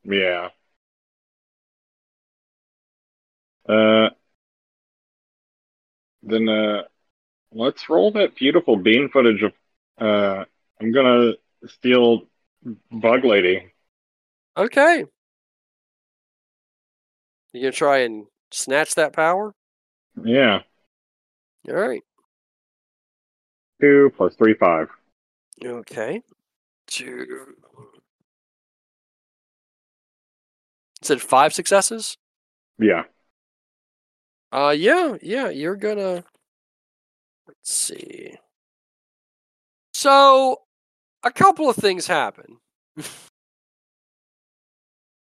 [0.04, 0.50] Yeah.
[3.68, 4.10] Uh.
[6.22, 6.82] Then uh,
[7.52, 9.52] let's roll that beautiful bean footage of.
[9.98, 10.44] Uh,
[10.80, 11.32] I'm gonna
[11.66, 12.22] steal
[12.90, 13.72] Bug Lady.
[14.56, 15.04] Okay.
[17.52, 19.54] You gonna try and snatch that power?
[20.24, 20.60] Yeah.
[21.68, 22.02] All right.
[23.80, 24.88] Two plus three, five.
[25.64, 26.22] Okay.
[26.86, 27.54] Two.
[31.02, 32.16] Said five successes.
[32.78, 33.04] Yeah.
[34.50, 35.48] Uh, yeah, yeah.
[35.48, 36.24] You're gonna.
[37.46, 38.36] Let's see.
[39.92, 40.62] So,
[41.28, 42.58] a couple of things happen.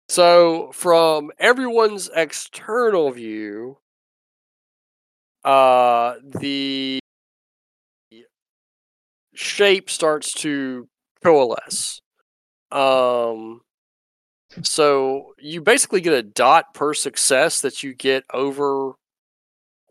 [0.10, 3.78] so, from everyone's external view,
[5.44, 7.00] uh, the
[9.34, 10.88] shape starts to
[11.24, 12.02] coalesce.
[12.72, 13.62] Um,
[14.62, 18.94] so you basically get a dot per success that you get over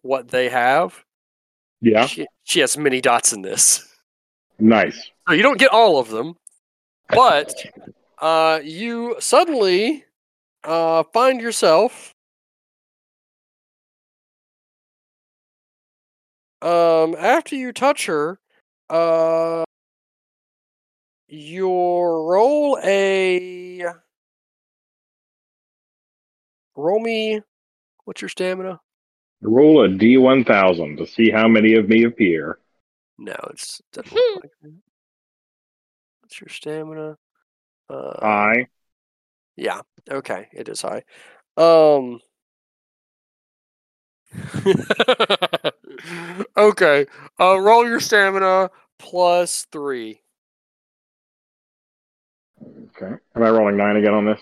[0.02, 1.04] what they have.
[1.80, 2.06] Yeah.
[2.06, 3.88] She, she has many dots in this.
[4.58, 5.11] Nice.
[5.28, 6.34] So you don't get all of them,
[7.08, 7.54] but
[8.20, 10.04] uh, you suddenly
[10.64, 12.12] uh, find yourself
[16.60, 18.40] um, after you touch her.
[18.90, 19.64] Uh,
[21.28, 23.84] you roll a
[26.74, 27.40] roll me.
[28.04, 28.80] What's your stamina?
[29.40, 32.58] Roll a D1000 to see how many of me appear.
[33.18, 34.72] No, it's doesn't like that.
[36.32, 37.18] What's your stamina?
[37.90, 38.66] Uh, I.
[39.54, 39.82] Yeah.
[40.10, 40.48] Okay.
[40.54, 41.02] It is high.
[41.58, 42.20] Um.
[46.56, 47.04] okay.
[47.38, 50.22] Uh, roll your stamina plus three.
[52.64, 53.14] Okay.
[53.36, 54.40] Am I rolling nine again on this?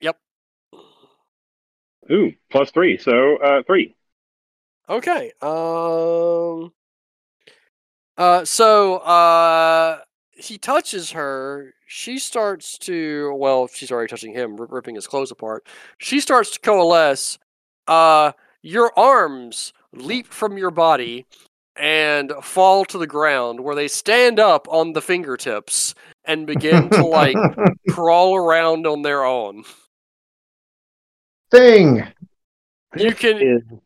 [0.00, 0.16] Yep.
[2.10, 2.96] Ooh, plus three.
[2.96, 3.94] So uh, three.
[4.88, 5.32] Okay.
[5.42, 6.72] Um.
[8.16, 8.46] Uh.
[8.46, 8.96] So.
[8.96, 9.98] Uh.
[10.40, 11.74] He touches her.
[11.86, 13.34] She starts to.
[13.34, 15.66] Well, she's already touching him, rip- ripping his clothes apart.
[15.98, 17.38] She starts to coalesce.
[17.86, 18.32] Uh.
[18.62, 21.26] Your arms leap from your body
[21.76, 25.94] and fall to the ground, where they stand up on the fingertips
[26.26, 27.36] and begin to like
[27.88, 29.64] crawl around on their own.
[31.50, 32.06] Thing.
[32.96, 33.80] You can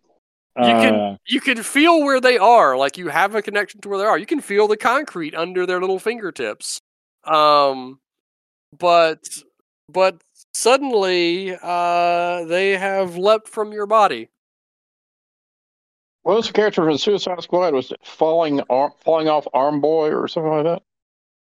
[0.56, 3.88] You can- uh, you can feel where they are like you have a connection to
[3.88, 6.80] where they are you can feel the concrete under their little fingertips
[7.24, 7.98] um
[8.78, 9.18] but
[9.88, 10.20] but
[10.52, 14.28] suddenly uh they have leapt from your body
[16.22, 17.74] What was the character from Suicide Squad?
[17.74, 20.82] Was it falling ar- falling off Arm Boy or something like that?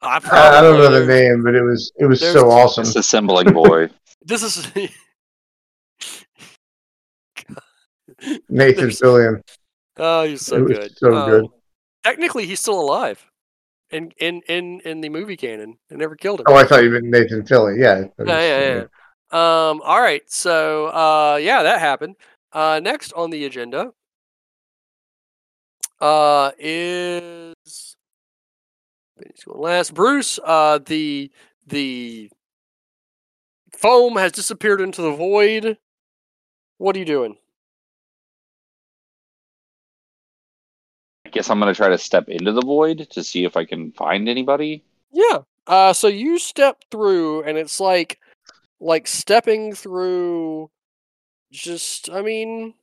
[0.01, 2.83] i I, I don't know the name, but it was it was There's- so awesome.
[2.83, 3.89] Disassembling boy.
[4.25, 4.67] this is
[8.49, 9.41] Nathan Fillion.
[9.97, 11.45] oh he's so good so Um, good.
[12.03, 13.23] technically he's still alive
[13.91, 16.89] in in in in the movie canon they never killed him Oh, I thought you
[16.89, 17.79] meant Nathan Fillion.
[17.79, 18.07] Yeah.
[18.17, 18.87] that Yeah, yeah, yeah.
[19.69, 20.21] Um, all right.
[20.29, 22.15] So, uh, yeah, that happened.
[22.51, 23.91] Uh, next on the agenda
[25.99, 27.55] uh, is
[29.45, 29.93] going last.
[29.93, 31.31] Bruce, uh, the
[31.65, 32.29] the
[33.71, 35.77] foam has disappeared into the void.
[36.77, 37.37] What are you doing?
[41.33, 44.29] Guess I'm gonna try to step into the void to see if I can find
[44.29, 44.83] anybody.
[45.11, 45.39] Yeah.
[45.67, 48.19] Uh, so you step through, and it's like
[48.79, 50.69] like stepping through.
[51.51, 52.73] Just, I mean,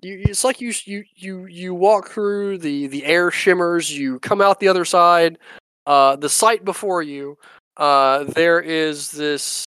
[0.00, 0.22] you.
[0.26, 3.96] It's like you you you you walk through the the air shimmers.
[3.96, 5.38] You come out the other side.
[5.86, 7.36] Uh, the sight before you.
[7.76, 9.64] Uh, there is this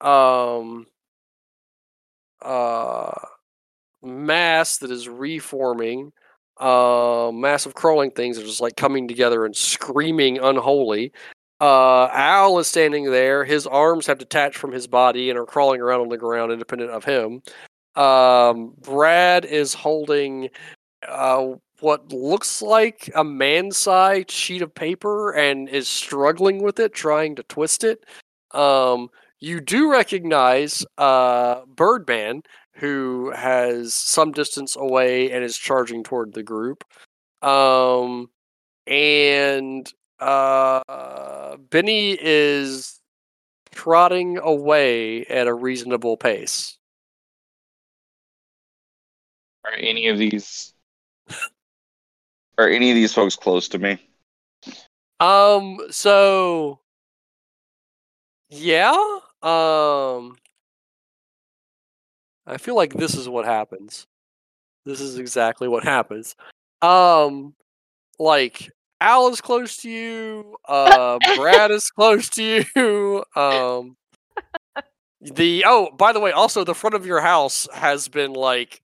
[0.00, 0.86] um
[2.42, 3.10] uh
[4.02, 6.12] mass that is reforming
[6.58, 11.12] uh, massive crawling things are just like coming together and screaming unholy.
[11.60, 13.44] Uh, Al is standing there.
[13.44, 16.90] His arms have detached from his body and are crawling around on the ground, independent
[16.90, 17.42] of him.
[17.96, 20.50] Um, Brad is holding
[21.08, 27.36] uh, what looks like a man-sized sheet of paper and is struggling with it, trying
[27.36, 28.04] to twist it.
[28.50, 29.08] Um,
[29.40, 32.42] you do recognize uh, Birdman,
[32.76, 36.84] who has some distance away and is charging toward the group.
[37.42, 38.30] Um,
[38.86, 43.00] and uh, Benny is
[43.72, 46.78] trotting away at a reasonable pace.
[49.64, 50.74] Are any of these
[52.58, 53.98] are any of these folks close to me?
[55.20, 56.80] Um, so
[58.50, 58.94] yeah,
[59.42, 60.36] um
[62.46, 64.06] I feel like this is what happens.
[64.84, 66.36] This is exactly what happens.
[66.82, 67.54] Um
[68.18, 73.24] like Al is close to you, uh Brad is close to you.
[73.36, 73.96] Um
[75.20, 78.82] the oh, by the way, also the front of your house has been like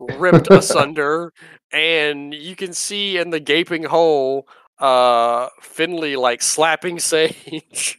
[0.00, 1.32] ripped asunder
[1.72, 4.48] and you can see in the gaping hole
[4.78, 7.98] uh Finley like slapping Sage.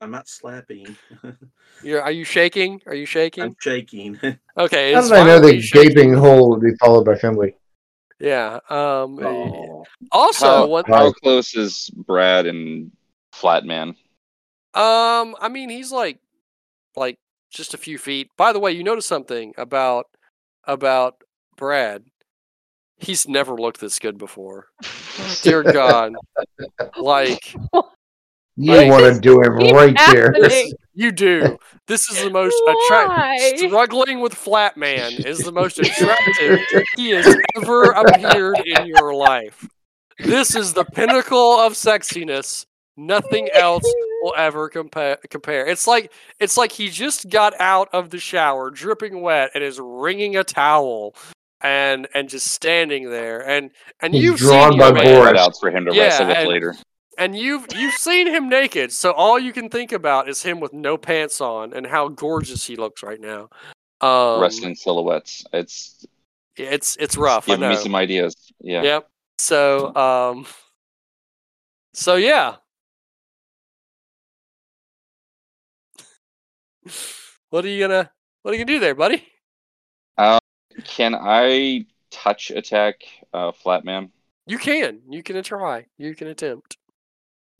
[0.00, 0.96] I'm not slapping.
[1.82, 2.82] You're, are you shaking?
[2.86, 3.44] Are you shaking?
[3.44, 4.18] I'm shaking.
[4.58, 4.92] Okay.
[4.92, 5.94] How it's did I know the shaking.
[5.94, 7.54] gaping hole would be followed by Finley?
[8.18, 8.54] Yeah.
[8.68, 9.20] Um.
[9.24, 9.84] Oh.
[10.10, 10.84] Also, How, one.
[10.88, 12.90] how close is Brad and
[13.32, 13.90] Flatman?
[14.74, 15.36] Um.
[15.40, 16.18] I mean, he's like,
[16.96, 17.18] like
[17.52, 18.30] just a few feet.
[18.36, 20.06] By the way, you notice something about
[20.64, 21.22] about
[21.56, 22.02] Brad.
[22.96, 24.66] He's never looked this good before.
[25.42, 26.14] Dear God.
[26.96, 27.54] Like
[28.56, 30.34] You Like- want to do him Keep right there.
[30.98, 31.04] Happening.
[31.04, 31.12] you
[31.48, 31.58] do.
[31.86, 33.58] This is the most attractive.
[33.70, 36.60] Struggling with Flat Man is the most attractive
[36.96, 39.66] he has ever appeared in your life.
[40.18, 42.66] This is the pinnacle of sexiness.
[42.96, 43.84] Nothing else
[44.22, 45.16] will ever compare.
[45.30, 45.66] Compare.
[45.68, 49.78] It's like it's like he just got out of the shower, dripping wet, and is
[49.80, 51.14] wringing a towel,
[51.60, 53.48] and and just standing there.
[53.48, 53.70] And
[54.02, 56.36] and He's you've drawn seen by your Red man, for him to Yeah, wrestle with
[56.38, 56.74] and- later.
[57.18, 58.92] And you've you've seen him naked.
[58.92, 62.66] So all you can think about is him with no pants on, and how gorgeous
[62.66, 63.50] he looks right now.
[64.00, 65.44] Um, Wrestling silhouettes.
[65.52, 66.06] It's
[66.56, 67.46] It's it's rough.
[67.46, 68.34] Give me some ideas.
[68.60, 68.82] Yeah.
[68.82, 69.10] Yep.
[69.38, 70.46] So um.
[71.92, 72.56] So yeah.
[77.50, 78.10] What are you gonna
[78.42, 79.26] What are you gonna do there, buddy?
[80.84, 84.10] Can I touch attack uh, Flatman?
[84.46, 85.00] You can.
[85.08, 85.86] You can try.
[85.96, 86.76] You can attempt.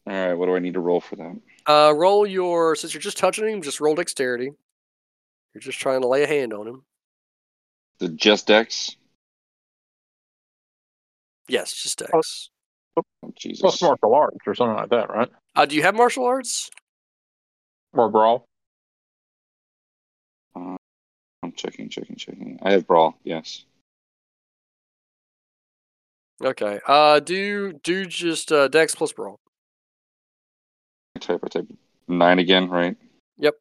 [0.08, 0.34] All right.
[0.34, 1.36] What do I need to roll for that?
[1.66, 3.60] Uh, roll your since you're just touching him.
[3.60, 4.50] Just roll dexterity.
[5.54, 6.82] You're just trying to lay a hand on him.
[7.98, 8.96] The just Dex.
[11.48, 12.50] Yes, just dex.
[12.96, 13.02] Oh,
[13.34, 13.60] Jesus.
[13.60, 15.28] Plus martial arts or something like that, right?
[15.56, 16.70] Uh, do you have martial arts?
[17.94, 18.44] Or brawl.
[20.54, 20.76] Uh,
[21.42, 22.58] I'm checking, checking, checking.
[22.62, 23.18] I have brawl.
[23.24, 23.64] Yes.
[26.44, 26.80] Okay.
[26.86, 29.40] Uh, do do just uh, dex plus brawl.
[31.18, 31.40] I type.
[31.42, 31.66] I type
[32.06, 32.68] nine again.
[32.68, 32.96] Right.
[33.38, 33.54] Yep.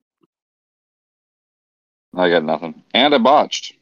[2.16, 3.74] I got nothing, and I botched.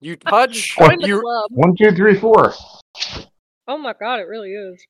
[0.00, 0.74] You touch.
[0.76, 1.50] Join the you club.
[1.50, 2.54] One, two, three, four.
[3.68, 4.82] Oh my god, it really is.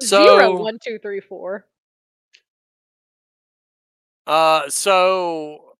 [0.00, 1.66] So- Zero, one, two, three, four.
[4.26, 5.74] Uh, so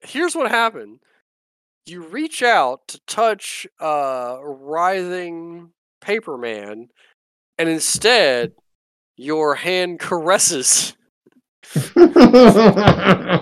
[0.00, 1.00] here's what happened.
[1.86, 6.88] You reach out to touch uh writhing paper man,
[7.58, 8.52] and instead
[9.18, 10.94] your hand caresses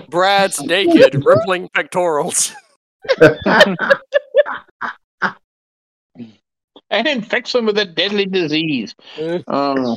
[0.09, 2.53] Brad's naked, rippling pectorals.
[6.89, 8.95] And infects them with a deadly disease.
[9.47, 9.95] Um,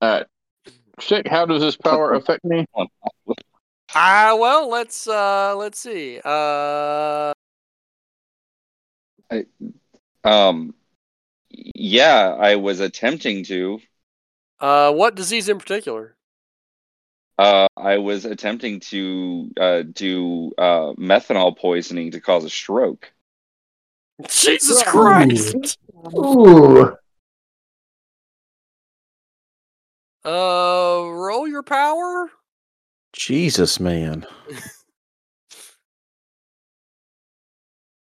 [0.00, 0.24] uh,
[1.00, 2.66] Sick, how does this power affect me?
[3.94, 6.20] Ah, well, let's uh let's see.
[6.24, 7.32] Uh
[10.24, 10.74] Um.
[11.74, 13.80] Yeah, I was attempting to.
[14.60, 16.16] uh what disease in particular?
[17.36, 23.12] Uh, I was attempting to uh, do uh, methanol poisoning to cause a stroke.
[24.28, 25.76] Jesus Christ.
[26.16, 26.96] Ooh.
[30.24, 32.30] Uh roll your power?
[33.12, 34.26] Jesus, man.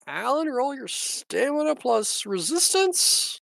[0.09, 3.39] Alan, roll your stamina plus resistance.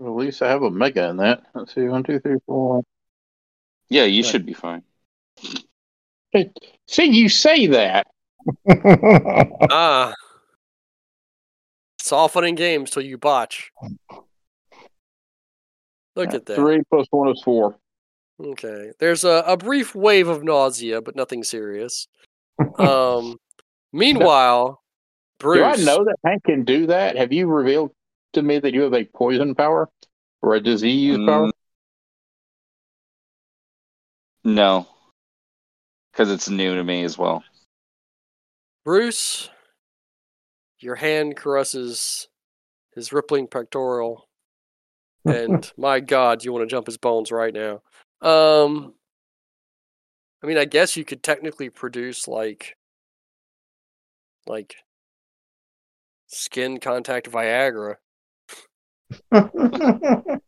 [0.00, 1.42] At least I have a mega in that.
[1.54, 2.82] Let's see, one, two, three, four.
[3.88, 4.30] Yeah, you Right.
[4.30, 4.82] should be fine.
[6.32, 6.50] Hey,
[6.88, 8.06] see, you say that.
[9.70, 10.14] Ah.
[12.00, 13.70] It's all fun and games till you botch.
[16.16, 16.56] Look at that.
[16.56, 17.76] Three plus one is four.
[18.42, 18.92] Okay.
[18.98, 22.08] There's a, a brief wave of nausea, but nothing serious.
[22.78, 23.36] Um
[23.92, 24.82] meanwhile,
[25.38, 27.16] Bruce Do I know that Hank can do that?
[27.16, 27.90] Have you revealed
[28.34, 29.88] to me that you have a poison power
[30.42, 31.46] or a disease power?
[31.46, 31.52] Mm,
[34.44, 34.86] No,
[36.12, 37.42] because it's new to me as well.
[38.84, 39.50] Bruce,
[40.78, 42.28] your hand caresses
[42.94, 44.28] his rippling pectoral,
[45.24, 47.82] and my God, you want to jump his bones right now.
[48.20, 48.94] Um,
[50.42, 52.76] I mean, I guess you could technically produce like,
[54.50, 54.74] like
[56.26, 57.96] skin contact Viagra.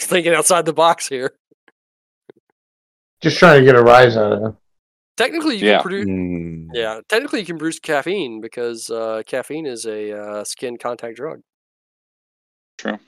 [0.00, 1.34] Thinking outside the box here.
[3.20, 4.56] Just trying to get a rise out of him.
[5.16, 5.74] Technically, you Yeah.
[5.74, 6.06] can produce.
[6.06, 6.68] Mm.
[6.72, 11.40] Yeah, technically, you can produce caffeine because uh, caffeine is a uh, skin contact drug.
[12.78, 12.98] True.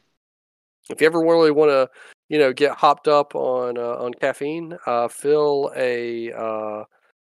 [0.91, 1.89] If you ever really want to,
[2.29, 6.85] you know, get hopped up on uh, on caffeine, uh, fill a uh,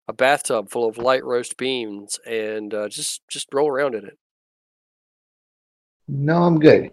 [0.07, 4.17] a bathtub full of light roast beans and uh, just just roll around in it.
[6.07, 6.91] No, I'm good.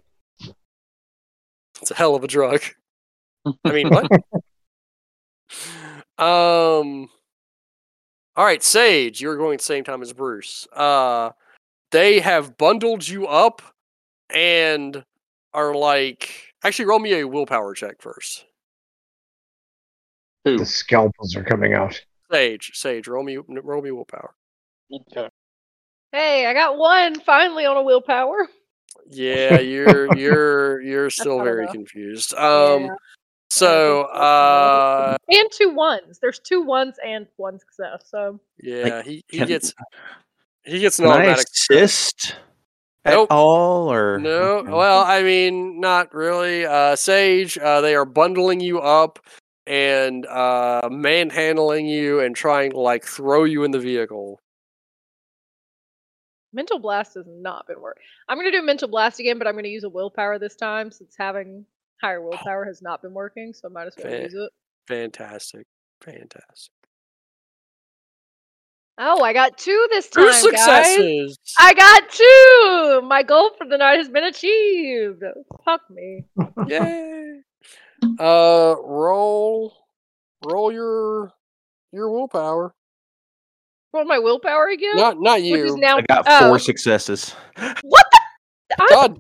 [1.81, 2.63] It's a hell of a drug.
[3.65, 4.11] I mean, what?
[6.25, 7.09] um.
[8.35, 10.67] All right, Sage, you're going at the same time as Bruce.
[10.75, 11.33] Uh,
[11.91, 13.61] they have bundled you up
[14.35, 15.05] and
[15.53, 18.47] are like, actually, roll me a willpower check first.
[20.47, 20.57] Two.
[20.57, 22.01] The scalpels are coming out.
[22.33, 24.35] Sage, Sage, roll me, roll me willpower.
[24.93, 25.29] Okay.
[26.13, 28.49] Hey, I got one finally on a willpower.
[29.09, 31.75] Yeah, you're you're you're still very enough.
[31.75, 32.35] confused.
[32.35, 32.89] Um, Yeah.
[33.51, 36.19] so uh, And two ones.
[36.21, 38.05] There's two ones and one success.
[38.09, 39.75] So yeah, he, he can- gets
[40.65, 41.47] he gets an automatic.
[41.55, 42.37] assist
[43.05, 43.29] at Nope.
[43.33, 46.65] all, or No, well, I mean, not really.
[46.65, 49.19] Uh, Sage, uh, they are bundling you up
[49.67, 54.41] and uh, manhandling you and trying to like throw you in the vehicle.
[56.53, 58.03] mental blast has not been working.
[58.29, 61.15] I'm gonna do mental blast again, but I'm gonna use a willpower this time since
[61.19, 61.65] having
[62.01, 63.53] higher willpower has not been working.
[63.55, 64.23] So I might as well Fair.
[64.23, 64.51] use it.
[64.89, 65.67] Fantastic,
[66.03, 66.73] fantastic.
[68.99, 71.37] Oh, I got two this time, Two guys.
[71.59, 73.09] I got two.
[73.09, 75.23] My goal for the night has been achieved.
[75.65, 76.25] Fuck me.
[76.67, 77.22] Yay!
[78.03, 79.75] Uh, roll,
[80.45, 81.33] roll your
[81.93, 82.75] your willpower.
[83.93, 84.97] Roll my willpower again.
[84.97, 85.81] Not not Which is you.
[85.81, 85.99] now.
[85.99, 87.35] I got oh, four successes.
[87.83, 88.77] What the?
[88.81, 89.19] I'm, God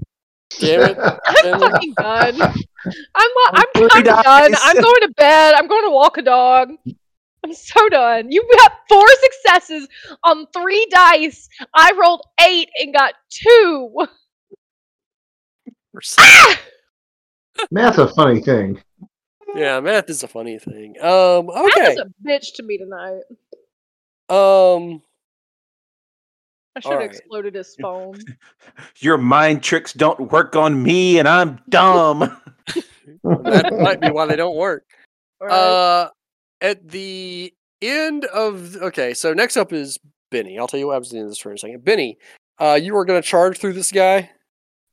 [0.58, 0.98] damn it!
[1.26, 2.42] I'm fucking done.
[3.14, 4.54] I'm lo- I'm, I'm done.
[4.60, 5.54] I'm going to bed.
[5.54, 6.70] I'm going to walk a dog.
[7.44, 8.30] I'm so done.
[8.30, 9.88] You got four successes
[10.24, 11.48] on three dice.
[11.74, 14.06] I rolled eight and got two.
[16.18, 16.60] Ah!
[17.70, 18.80] Math's a funny thing.
[19.54, 20.96] Yeah, math is a funny thing.
[21.00, 21.88] Um, That okay.
[21.94, 23.22] was a bitch to me tonight.
[24.30, 25.02] Um,
[26.74, 27.10] I should have Alright.
[27.10, 28.18] exploded his phone.
[28.98, 32.20] Your mind tricks don't work on me, and I'm dumb.
[33.24, 34.84] that might be why they don't work.
[35.40, 35.54] Alright.
[35.54, 36.10] Uh,
[36.62, 37.52] at the
[37.82, 39.98] end of okay, so next up is
[40.30, 40.58] Benny.
[40.58, 41.84] I'll tell you what happens at the end of this for a second.
[41.84, 42.16] Benny,
[42.58, 44.30] uh, you are going to charge through this guy.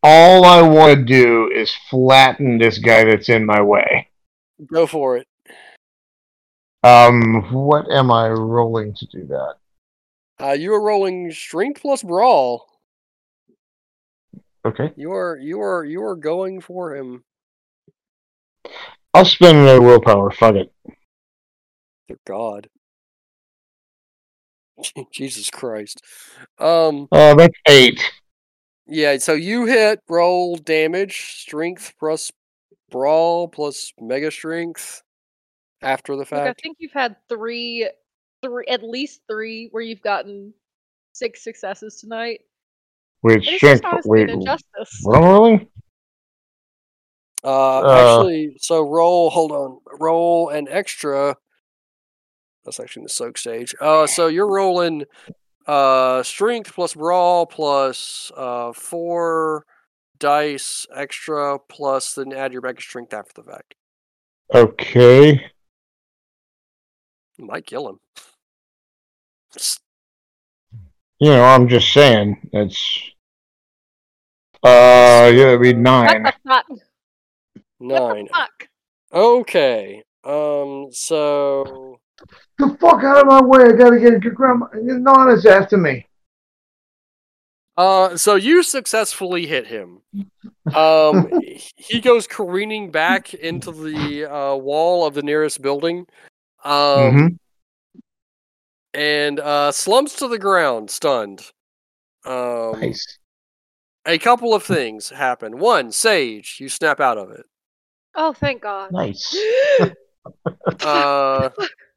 [0.02, 4.10] All I want to do is flatten this guy that's in my way.
[4.66, 5.28] Go for it.
[6.84, 9.56] Um, what am I rolling to do that?
[10.42, 12.66] Uh, you are rolling strength plus brawl.
[14.66, 17.24] Okay, You are you are you are going for him.
[19.14, 20.32] I'll spend another willpower.
[20.32, 20.74] Fuck it.
[22.08, 22.70] Dear God.
[25.14, 26.02] Jesus Christ.
[26.58, 27.08] Um.
[27.12, 28.02] Uh, that's eight.
[28.90, 29.18] Yeah.
[29.18, 32.32] So you hit roll damage strength plus
[32.90, 35.04] brawl plus mega strength
[35.82, 37.90] after the Look, I think you've had three,
[38.42, 40.54] three, at least three, where you've gotten
[41.14, 42.42] six successes tonight.
[43.22, 43.82] Wait, And it's strength.
[43.82, 45.00] just honestly Wait, injustice.
[45.04, 45.68] what am rolling?
[47.44, 49.30] Uh, Uh, actually, so roll.
[49.30, 49.80] Hold on.
[50.00, 51.38] Roll an extra.
[52.66, 53.74] That's actually in the soak stage.
[53.80, 55.06] Uh, so you're rolling
[55.70, 59.66] uh strength plus brawl plus uh four
[60.18, 63.76] dice extra plus then add your mega strength after the fact.
[64.54, 65.46] Okay.
[67.38, 68.00] Might kill him.
[71.20, 72.50] You know, I'm just saying.
[72.52, 73.12] It's.
[74.64, 76.24] Uh, yeah, it'd be nine.
[76.24, 76.66] the fuck?
[76.68, 76.80] What
[77.80, 78.28] Nine.
[79.14, 80.04] Okay.
[80.24, 80.88] Um.
[80.92, 82.00] So
[82.58, 83.64] The fuck out of my way!
[83.70, 84.68] I gotta get your grandma.
[84.74, 86.06] Nana's after me.
[87.78, 90.02] Uh, so you successfully hit him.
[90.76, 91.32] Um,
[91.78, 96.06] he goes careening back into the uh, wall of the nearest building,
[96.66, 97.38] um, Mhm.
[98.94, 101.52] and uh, slumps to the ground, stunned.
[102.26, 103.18] Um, Nice.
[104.06, 105.60] A couple of things happen.
[105.60, 107.46] One, Sage, you snap out of it.
[108.16, 108.92] Oh, thank God.
[108.92, 109.38] Nice.
[110.84, 111.50] Uh,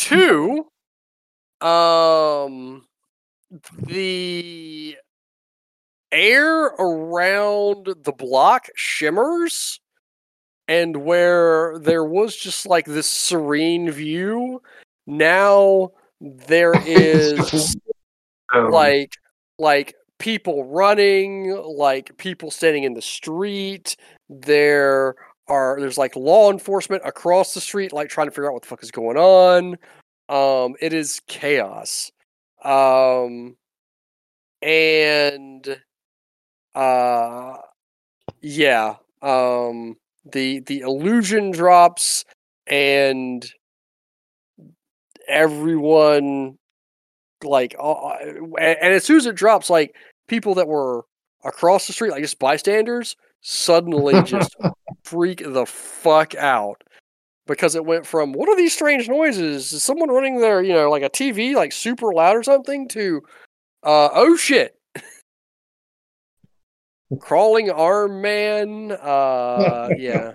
[0.00, 0.66] two,
[1.60, 2.86] um,
[3.86, 4.96] the
[6.12, 9.80] air around the block shimmers,
[10.68, 14.62] and where there was just like this serene view,
[15.06, 15.90] now
[16.20, 17.76] there is
[18.52, 19.12] Um, like
[19.58, 23.96] like people running, like people standing in the street.
[24.28, 25.14] There
[25.50, 28.68] are there's like law enforcement across the street, like trying to figure out what the
[28.68, 29.76] fuck is going on.
[30.28, 32.10] Um, it is chaos.
[32.64, 33.56] Um,
[34.62, 35.80] and
[36.74, 37.56] uh,
[38.40, 38.94] yeah.
[39.22, 39.96] Um,
[40.30, 42.24] the the illusion drops,
[42.66, 43.44] and
[45.28, 46.58] everyone
[47.42, 49.94] like uh, uh, and, and as soon as it drops like
[50.28, 51.04] people that were
[51.44, 54.56] across the street like just bystanders suddenly just
[55.04, 56.82] freak the fuck out
[57.46, 59.72] because it went from what are these strange noises?
[59.72, 62.88] Is someone running their you know like a tv like super loud or something?
[62.88, 63.22] to
[63.82, 64.76] uh oh shit.
[67.20, 70.32] Crawling arm man uh yeah.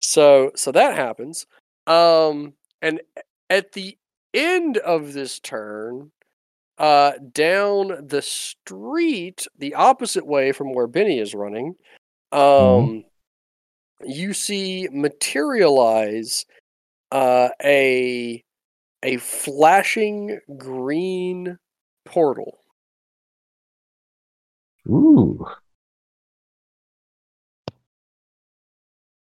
[0.00, 1.46] So so that happens.
[1.86, 3.00] Um and
[3.48, 3.98] at the
[4.32, 6.12] end of this turn,
[6.80, 11.74] uh, down the street, the opposite way from where Benny is running,
[12.32, 13.04] um,
[14.02, 16.46] you see materialize
[17.12, 18.42] uh, a
[19.02, 21.58] a flashing green
[22.06, 22.60] portal.
[24.88, 25.46] Ooh.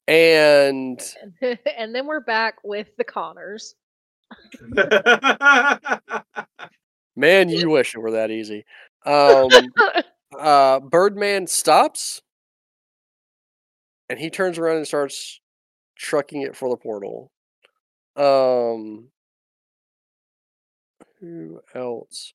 [0.07, 0.99] And
[1.77, 3.75] and then we're back with the Connors.
[7.15, 8.65] man, you wish it were that easy.
[9.05, 9.49] Um,
[10.39, 12.21] uh, Birdman stops
[14.09, 15.39] and he turns around and starts
[15.97, 17.31] trucking it for the portal.
[18.15, 19.09] Um,
[21.19, 22.33] who else?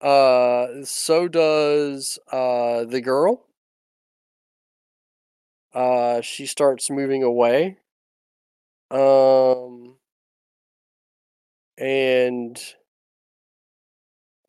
[0.00, 3.46] Uh, so does uh the girl.
[5.74, 7.78] Uh, she starts moving away.
[8.90, 9.96] Um,
[11.76, 12.58] and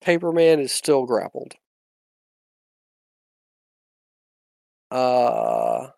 [0.10, 1.54] Paperman is still grappled.
[4.90, 5.90] Uh,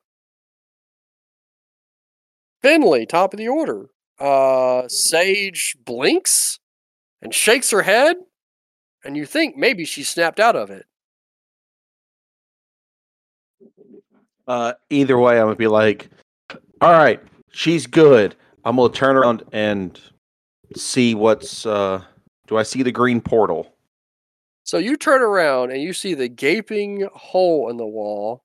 [2.62, 3.86] Finley, top of the order.
[4.20, 6.60] Uh, Sage blinks
[7.22, 8.18] and shakes her head,
[9.06, 10.86] and you think maybe she snapped out of it.
[14.46, 16.10] Uh, either way, I'm gonna be like,
[16.82, 18.36] all right, she's good.
[18.66, 19.98] I'm gonna turn around and
[20.76, 21.66] see what's.
[21.66, 22.04] uh
[22.48, 23.71] Do I see the green portal?
[24.64, 28.44] So you turn around and you see the gaping hole in the wall.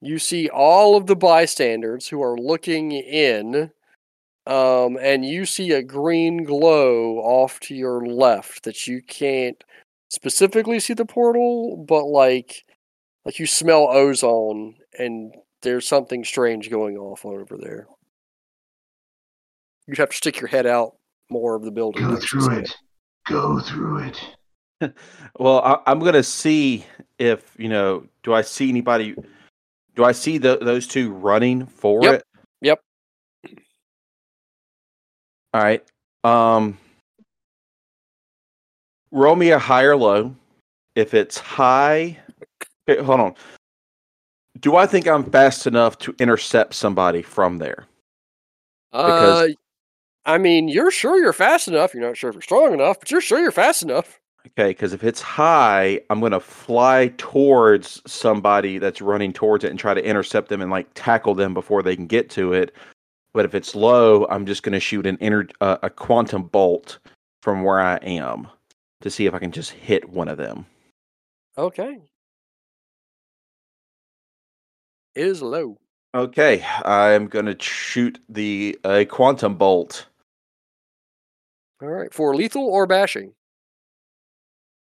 [0.00, 3.70] You see all of the bystanders who are looking in.
[4.46, 9.62] Um, and you see a green glow off to your left that you can't
[10.08, 12.64] specifically see the portal, but like
[13.24, 17.86] like you smell ozone and there's something strange going off over there.
[19.86, 20.96] You'd have to stick your head out
[21.30, 22.02] more of the building.
[22.02, 22.76] Go to actually see through it.
[23.26, 24.20] Go through it.
[25.38, 26.84] Well, I, I'm gonna see
[27.18, 28.04] if you know.
[28.22, 29.14] Do I see anybody?
[29.96, 32.14] Do I see the, those two running for Yep.
[32.14, 32.24] it?
[32.62, 32.80] Yep.
[35.54, 35.84] All right.
[36.24, 36.78] Um,
[39.10, 40.34] roll me a high or low.
[40.94, 42.18] If it's high,
[42.88, 43.34] okay, hold on.
[44.60, 47.86] Do I think I'm fast enough to intercept somebody from there?
[48.92, 49.56] Uh, Because-
[50.26, 51.94] I mean, you're sure you're fast enough.
[51.94, 54.19] You're not sure if you're strong enough, but you're sure you're fast enough.
[54.46, 59.78] Okay, because if it's high, I'm gonna fly towards somebody that's running towards it and
[59.78, 62.74] try to intercept them and like tackle them before they can get to it.
[63.34, 66.98] But if it's low, I'm just gonna shoot an inner uh, a quantum bolt
[67.42, 68.48] from where I am
[69.02, 70.66] to see if I can just hit one of them.
[71.58, 71.98] Okay.
[75.14, 75.76] It is low.
[76.14, 80.06] Okay, I'm gonna shoot the uh, quantum bolt.
[81.82, 82.12] All right.
[82.12, 83.32] For lethal or bashing.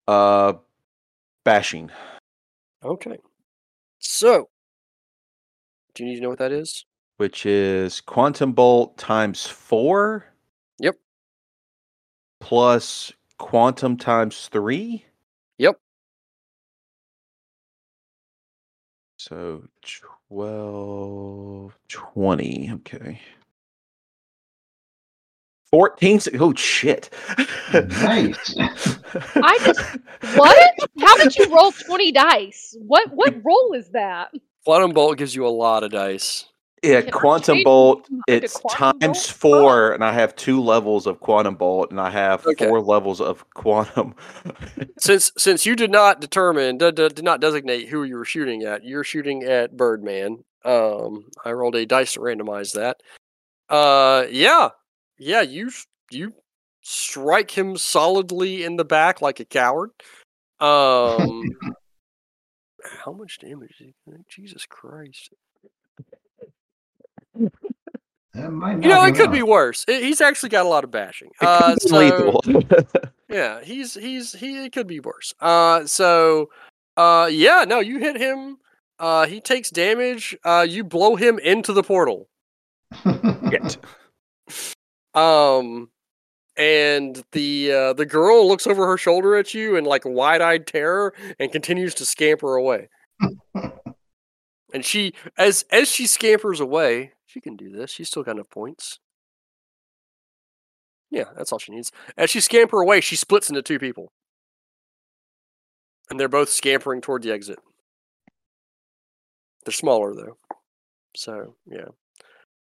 [0.09, 0.55] Uh,
[1.45, 1.91] bashing.
[2.85, 3.19] Okay.
[3.99, 4.49] So,
[5.95, 6.85] do you need to know what that is?
[7.17, 10.27] which is quantum bolt times four.
[10.79, 10.97] Yep.
[12.41, 15.05] Plus quantum times three.
[15.59, 15.79] Yep.
[19.19, 19.65] So
[20.29, 22.71] 12, 20.
[22.75, 23.21] Okay.
[25.71, 26.21] 14.
[26.39, 27.11] Oh, shit.
[27.73, 28.55] Nice.
[29.37, 29.81] I just
[30.37, 30.75] what?
[31.01, 32.77] How did you roll twenty dice?
[32.81, 34.33] What what roll is that?
[34.65, 36.47] Quantum bolt gives you a lot of dice.
[36.83, 38.07] Yeah, Can quantum bolt.
[38.29, 39.37] It's quantum times bolt?
[39.39, 42.67] four, and I have two levels of quantum bolt, and I have Okay.
[42.67, 44.15] four levels of quantum.
[44.99, 48.85] Since since you did not determine did, did not designate who you were shooting at,
[48.85, 50.45] you're shooting at Birdman.
[50.65, 52.99] Um, I rolled a dice to randomize that.
[53.69, 54.71] Uh, yeah,
[55.19, 55.71] yeah, you
[56.11, 56.35] you
[56.81, 59.91] strike him solidly in the back like a coward.
[60.61, 61.43] Um,
[63.05, 63.83] how much damage?
[64.29, 65.31] Jesus Christ!
[67.35, 67.51] You
[68.35, 69.33] know, it could out.
[69.33, 69.85] be worse.
[69.89, 71.31] It, he's actually got a lot of bashing.
[71.41, 72.41] Uh, so.
[73.29, 75.35] Yeah, he's he's he it could be worse.
[75.41, 76.51] Uh so
[76.97, 78.59] uh yeah, no, you hit him.
[78.99, 80.37] Uh he takes damage.
[80.45, 82.29] Uh you blow him into the portal.
[83.51, 83.79] Shit.
[85.17, 85.91] Um
[86.57, 91.15] and the uh the girl looks over her shoulder at you in like wide-eyed terror
[91.39, 92.89] and continues to scamper away.
[94.73, 97.91] and she as as she scampers away, she can do this.
[97.91, 98.99] She's still got enough points.
[101.11, 101.93] Yeah, that's all she needs.
[102.17, 104.13] As she scamper away, she splits into two people.
[106.11, 107.59] And they're both scampering toward the exit.
[109.65, 110.37] They're smaller though.
[111.17, 111.89] So, yeah.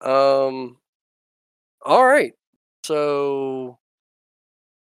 [0.00, 0.78] Um
[1.82, 2.34] all right.
[2.84, 3.78] So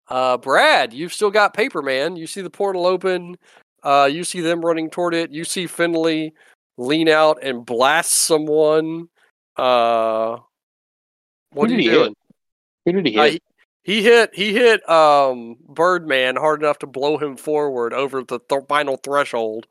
[0.08, 2.16] uh Brad, you've still got paper man.
[2.16, 3.36] You see the portal open.
[3.82, 5.30] Uh you see them running toward it.
[5.30, 6.32] You see Finley
[6.76, 9.08] lean out and blast someone.
[9.56, 10.38] Uh
[11.52, 12.12] what are did you he hit?
[12.86, 13.32] Who did he Uh, hit?
[13.32, 18.38] he, he hit he hit um Birdman hard enough to blow him forward over the
[18.38, 19.66] th- final threshold.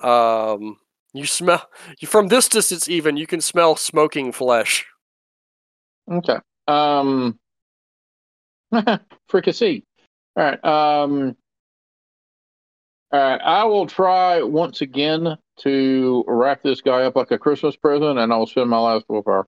[0.00, 0.76] Um,
[1.12, 1.68] you smell
[1.98, 4.86] you from this distance even you can smell smoking flesh.
[6.10, 6.38] Okay.
[6.68, 7.38] Um.
[9.28, 9.84] Fricassee.
[10.36, 10.64] All right.
[10.64, 11.36] Um.
[13.12, 13.40] All right.
[13.40, 18.32] I will try once again to wrap this guy up like a Christmas present, and
[18.32, 19.46] I'll spend my last willpower.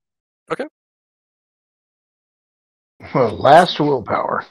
[3.14, 4.45] Well, last willpower.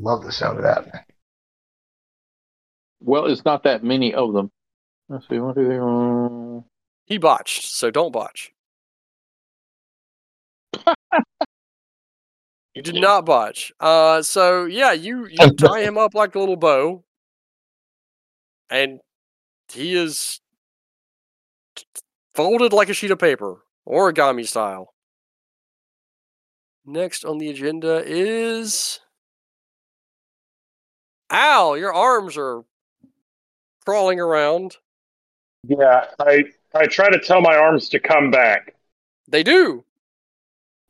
[0.00, 1.06] Love the sound of that.
[3.00, 4.50] Well, it's not that many of them.
[5.08, 5.38] Let's see.
[5.38, 5.78] One, two, three.
[5.78, 6.64] um,
[7.06, 8.52] He botched, so don't botch.
[12.74, 13.72] you did not botch.
[13.78, 17.04] Uh, so yeah, you you tie him up like a little bow,
[18.70, 19.00] and
[19.72, 20.40] he is
[21.76, 22.02] t- t-
[22.34, 24.94] folded like a sheet of paper, origami style.
[26.84, 29.00] Next on the agenda is
[31.30, 31.76] Al.
[31.76, 32.62] Your arms are
[33.84, 34.76] crawling around.
[35.64, 36.44] Yeah, I
[36.74, 38.74] I try to tell my arms to come back.
[39.28, 39.84] They do.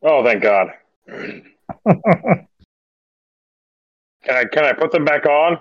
[0.03, 0.73] Oh, thank God.
[4.25, 5.55] Can I can I put them back on?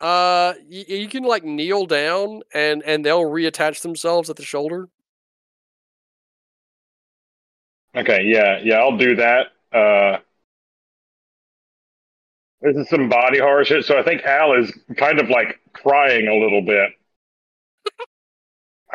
[0.00, 4.88] Uh, y- you can like kneel down and and they'll reattach themselves at the shoulder.
[7.94, 9.46] Okay, yeah, yeah, I'll do that.
[9.72, 10.18] Uh,
[12.60, 13.84] this is some body horror shit.
[13.84, 16.90] So I think Al is kind of like crying a little bit.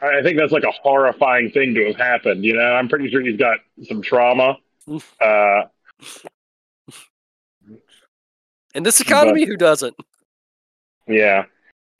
[0.02, 2.44] I I think that's like a horrifying thing to have happened.
[2.44, 4.58] You know, I'm pretty sure he's got some trauma.
[5.20, 5.64] Uh,
[8.74, 9.96] In this economy, who doesn't?
[11.08, 11.44] Yeah.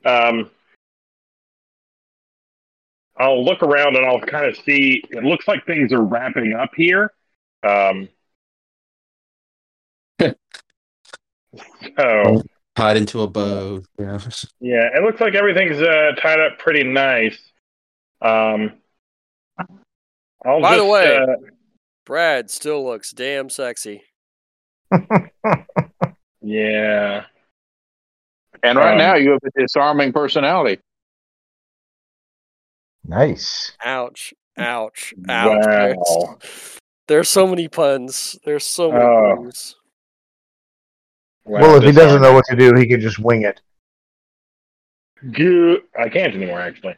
[0.06, 0.50] Um,
[3.18, 5.04] I'll look around and I'll kind of see.
[5.10, 7.12] It looks like things are wrapping up here.
[7.64, 8.10] Um,
[11.98, 12.42] so
[12.76, 13.84] Tied into a bow.
[14.00, 14.18] Yeah.
[14.62, 17.38] yeah, it looks like everything's uh, tied up pretty nice.
[18.22, 18.74] Um,
[20.46, 21.26] I'll By the way- uh,
[22.06, 24.04] Brad still looks damn sexy.
[26.42, 27.26] yeah,
[28.64, 30.82] And right Um, now, you have a disarming personality.
[33.04, 33.72] nice.
[33.84, 34.34] Ouch!
[34.58, 35.14] Ouch!
[35.30, 35.64] Ouch!
[35.66, 36.38] There's, Wow.
[37.08, 38.38] there's so many puns.
[38.46, 39.36] There's so many Oh.
[39.38, 39.76] puns.
[41.44, 43.62] Well, if he doesn't know what to do, he can just wing it.
[45.32, 46.96] Goo- I can't anymore actually.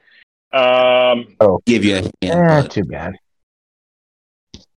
[0.52, 1.36] Um,
[1.66, 2.12] Give you a hand.
[2.22, 3.16] Eh, too bad.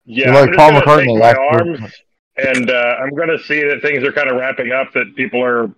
[0.05, 1.79] Yeah, You're like I'm Paul gonna McCartney take my week.
[1.81, 1.93] arms,
[2.37, 4.93] and uh, I'm going to see that things are kind of wrapping up.
[4.93, 5.71] That people are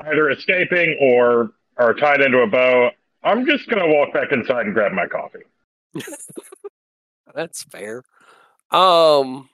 [0.00, 2.90] either escaping or are tied into a bow.
[3.22, 5.40] I'm just going to walk back inside and grab my coffee.
[7.34, 8.02] That's fair.
[8.70, 9.48] Um.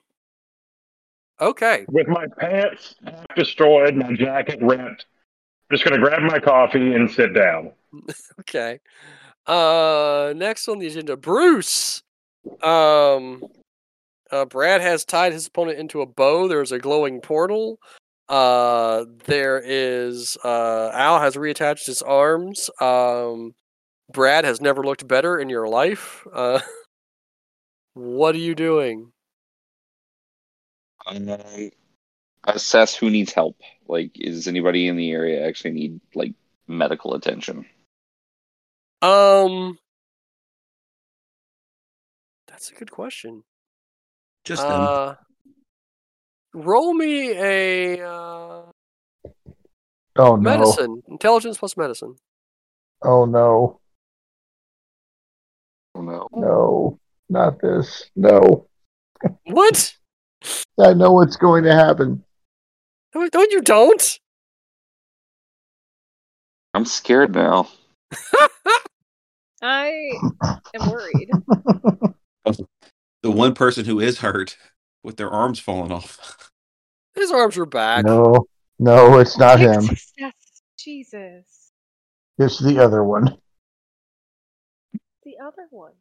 [1.40, 1.84] Okay.
[1.88, 5.04] With my pants half destroyed, my jacket ripped.
[5.70, 7.72] I'm Just going to grab my coffee and sit down.
[8.40, 8.78] Okay.
[9.46, 12.02] Uh, next on the agenda, Bruce.
[12.62, 13.42] Um,
[14.30, 16.48] uh, Brad has tied his opponent into a bow.
[16.48, 17.78] There's a glowing portal.
[18.28, 22.70] Uh, there is uh, Al has reattached his arms.
[22.80, 23.54] Um,
[24.12, 26.26] Brad has never looked better in your life.
[26.32, 26.60] Uh,
[27.96, 29.10] What are you doing?
[31.06, 31.70] Um,
[32.44, 33.58] assess who needs help.
[33.88, 36.34] Like, is anybody in the area actually need like
[36.68, 37.64] medical attention?
[39.00, 39.78] Um,
[42.46, 43.44] that's a good question.
[44.46, 44.80] Just them.
[44.80, 45.14] Uh,
[46.54, 48.62] roll me a uh,
[50.18, 50.36] Oh no!
[50.36, 52.14] medicine, intelligence plus medicine.
[53.02, 53.80] Oh no!
[55.96, 56.28] Oh no.
[56.32, 57.00] No!
[57.28, 58.08] Not this!
[58.14, 58.68] No!
[59.46, 59.96] What?
[60.80, 62.22] I know what's going to happen.
[63.16, 64.20] No, no, you don't.
[66.72, 67.68] I'm scared now.
[69.60, 70.12] I
[70.74, 71.30] am worried.
[73.22, 74.56] The one person who is hurt
[75.02, 76.50] with their arms falling off.
[77.14, 78.04] His arms are back.
[78.04, 78.46] No,
[78.78, 79.82] no, it's not him.
[79.82, 80.62] successes.
[80.78, 81.72] Jesus.
[82.38, 83.38] It's the other one.
[85.24, 85.92] The other one.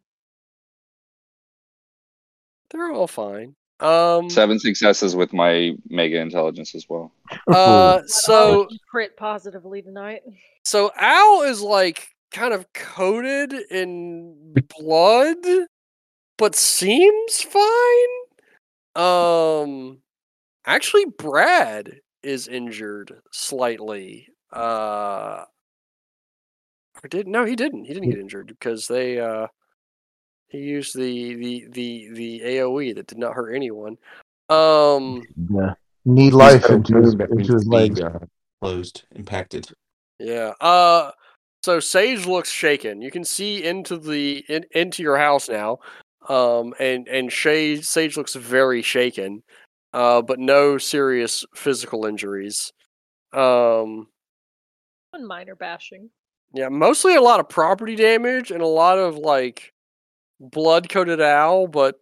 [2.70, 3.56] They're all fine.
[3.80, 7.12] Um, Seven successes with my mega intelligence as well.
[7.48, 10.22] uh, so all of you crit positively tonight.
[10.64, 15.36] so Al is like kind of coated in blood,
[16.38, 18.16] but seems fine.
[18.96, 20.00] Um,
[20.66, 24.30] actually, Brad is injured slightly.
[24.52, 25.44] Uh,
[27.04, 27.86] or did no, he didn't.
[27.86, 29.48] He didn't get injured because they uh
[30.48, 33.98] he used the the the the AOE that did not hurt anyone.
[34.50, 35.74] Um, Yeah.
[36.08, 38.00] Need life into his, into his legs.
[38.62, 39.70] closed, impacted.
[40.20, 40.54] Yeah.
[40.62, 41.12] Uh
[41.64, 43.02] so Sage looks shaken.
[43.02, 45.80] You can see into the in, into your house now.
[46.28, 49.44] Um and and Sage Sage looks very shaken.
[49.94, 52.72] Uh but no serious physical injuries.
[53.34, 54.08] Um
[55.12, 56.10] One minor bashing.
[56.54, 59.74] yeah, mostly a lot of property damage and a lot of like
[60.40, 62.00] blood coated owl, but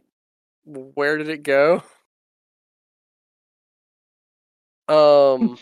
[0.66, 1.84] where did it go?
[4.88, 5.58] Um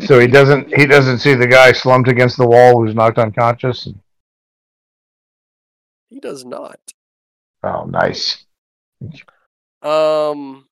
[0.00, 3.88] So he doesn't he doesn't see the guy slumped against the wall who's knocked unconscious.
[6.08, 6.78] he does not.
[7.64, 8.44] Oh, nice.
[9.82, 10.66] Um,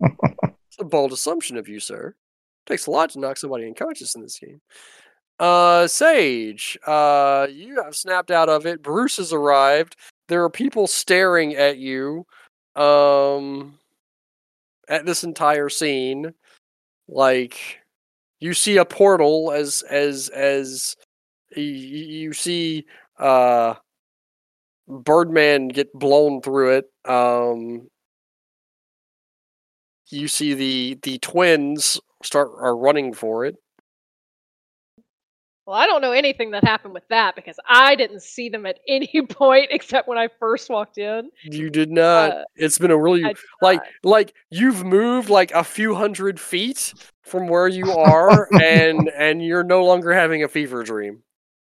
[0.00, 2.14] it's a bold assumption of you, sir.
[2.66, 4.60] Takes a lot to knock somebody unconscious in this game.
[5.40, 8.82] Uh, Sage, uh, you have snapped out of it.
[8.82, 9.96] Bruce has arrived.
[10.28, 12.24] There are people staring at you.
[12.76, 13.78] Um,
[14.88, 16.32] at this entire scene,
[17.08, 17.80] like
[18.40, 20.96] you see a portal as as as
[21.54, 22.84] you see
[23.18, 23.74] uh
[24.88, 26.84] Birdman get blown through it.
[27.04, 27.88] Um,
[30.08, 33.56] you see the the twins start are running for it.
[35.66, 38.78] Well, I don't know anything that happened with that because I didn't see them at
[38.88, 41.30] any point except when I first walked in.
[41.42, 42.30] You did not.
[42.30, 43.22] Uh, it's been a really
[43.60, 43.86] like not.
[44.04, 49.64] like you've moved like a few hundred feet from where you are, and and you're
[49.64, 51.22] no longer having a fever dream.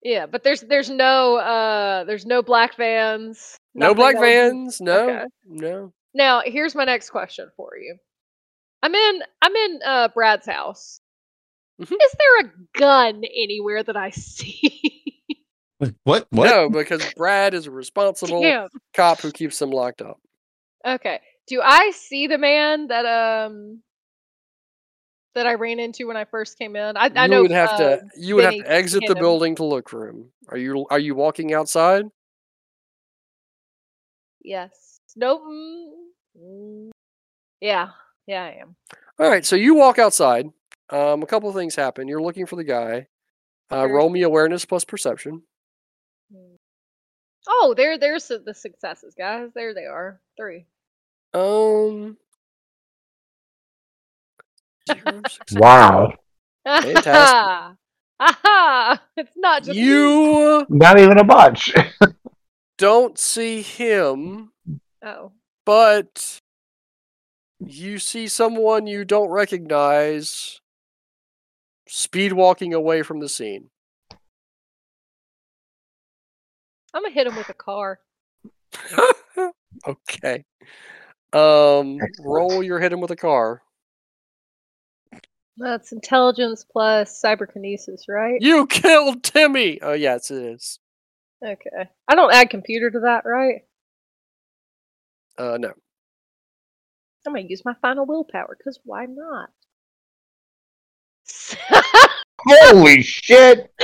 [0.07, 3.57] Yeah, but there's there's no uh there's no black vans.
[3.75, 4.79] No black that would be- vans.
[4.79, 5.25] No, Okay.
[5.45, 5.91] no.
[6.13, 7.97] Now, here's my next question for you.
[8.81, 11.01] I'm in I'm in uh Brad's house.
[11.81, 11.91] Mhm.
[11.91, 14.71] Is there a gun anywhere that I see?
[16.05, 16.25] What?
[16.31, 16.49] What?
[16.49, 18.69] No, because Brad is a responsible Damn.
[18.95, 20.17] cop who keeps them locked up.
[20.83, 21.19] Okay.
[21.47, 23.83] Do I see the man that um
[25.37, 26.97] that I ran into when I first came in?
[26.97, 29.55] I, I you know would have uh, to you would have to exit the building
[29.55, 30.25] to look for him.
[30.49, 32.05] Are you are you walking outside?
[34.43, 34.99] Yes.
[35.15, 35.41] Nope.
[36.39, 36.89] mm.
[37.61, 37.89] Yeah.
[38.27, 38.75] Yeah, I am.
[39.19, 40.47] All right, so you walk outside.
[40.89, 42.07] Um, a couple of things happen.
[42.07, 43.07] You're looking for the guy.
[43.71, 45.41] Uh, roll me awareness plus perception.
[47.47, 49.49] Oh, there there's the successes, guys.
[49.55, 50.19] There they are.
[50.37, 50.65] Three.
[51.33, 52.17] Um.
[55.53, 56.13] Wow.
[56.65, 57.77] Fantastic.
[58.19, 59.01] Aha!
[59.17, 59.83] It's not just me.
[59.85, 61.73] You Not even a bunch.
[62.77, 64.51] don't see him,
[65.03, 65.31] Oh.
[65.65, 66.39] but
[67.59, 70.59] you see someone you don't recognize
[71.87, 73.69] speed walking away from the scene.
[76.93, 77.99] I'm gonna hit him with a car.
[79.87, 80.43] okay.
[81.33, 82.15] Um, Excellent.
[82.19, 83.61] roll your hit him with a car.
[85.57, 88.39] That's intelligence plus cyberkinesis, right?
[88.41, 89.81] You killed Timmy.
[89.81, 90.79] Oh yes, it is.
[91.43, 91.89] Okay.
[92.07, 93.61] I don't add computer to that, right?
[95.37, 95.73] Uh, no.
[97.25, 99.49] I'm gonna use my final willpower, because why not?
[102.39, 103.71] Holy shit!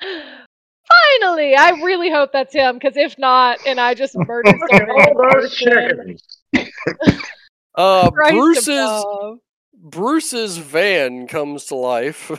[0.00, 1.56] Finally!
[1.56, 2.76] I really hope that's him.
[2.76, 6.22] Because if not, and I just murdered someone, All those chickens.
[7.74, 9.38] Uh, Christ Bruce's above.
[9.74, 12.30] Bruce's van comes to life.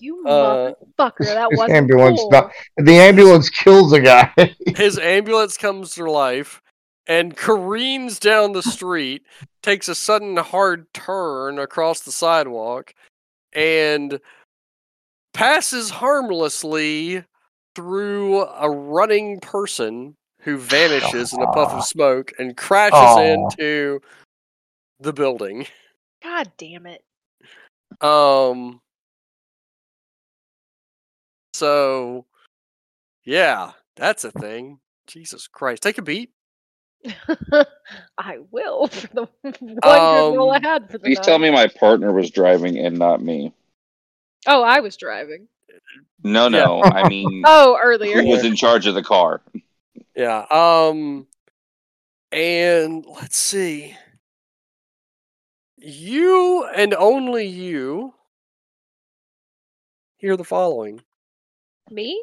[0.00, 1.24] You Uh, motherfucker!
[1.26, 2.30] That was ambulance cool.
[2.30, 4.32] not- the ambulance kills a guy.
[4.76, 6.62] His ambulance comes to life
[7.06, 9.22] and careens down the street,
[9.62, 12.94] takes a sudden hard turn across the sidewalk,
[13.52, 14.20] and
[15.34, 17.24] passes harmlessly
[17.74, 20.16] through a running person
[20.48, 23.50] who vanishes in a puff of smoke and crashes Aw.
[23.50, 24.00] into
[24.98, 25.66] the building.
[26.22, 27.04] God damn it!
[28.00, 28.80] Um.
[31.52, 32.24] So,
[33.24, 34.78] yeah, that's a thing.
[35.06, 36.30] Jesus Christ, take a beat.
[38.18, 41.24] I will for the one good roll I Um, had for the Please night.
[41.24, 43.52] tell me my partner was driving and not me.
[44.46, 45.48] Oh, I was driving.
[46.22, 46.64] No, Yeah.
[46.64, 46.82] no.
[46.82, 48.20] I mean, Oh, earlier.
[48.22, 49.40] who was in charge of the car?
[50.18, 50.46] Yeah.
[50.50, 51.28] Um.
[52.32, 53.96] And let's see.
[55.76, 58.14] You and only you
[60.16, 61.00] hear the following.
[61.88, 62.20] Me?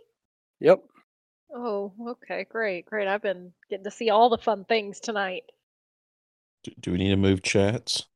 [0.60, 0.84] Yep.
[1.56, 3.08] Oh, okay, great, great.
[3.08, 5.44] I've been getting to see all the fun things tonight.
[6.64, 8.08] Do, do we need to move chats?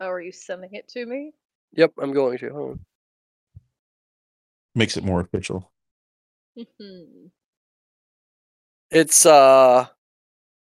[0.00, 1.32] Oh, are you sending it to me?
[1.72, 1.94] Yep.
[2.00, 2.50] I'm going to.
[2.50, 2.80] Hold on.
[4.76, 5.72] Makes it more official.
[6.56, 7.32] Mhm.
[8.90, 9.86] It's uh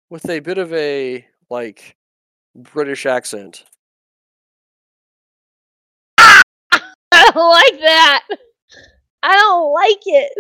[0.09, 1.95] with a bit of a like
[2.55, 3.63] British accent.
[6.17, 6.41] I
[7.11, 8.23] don't like that.
[9.23, 10.31] I don't like it.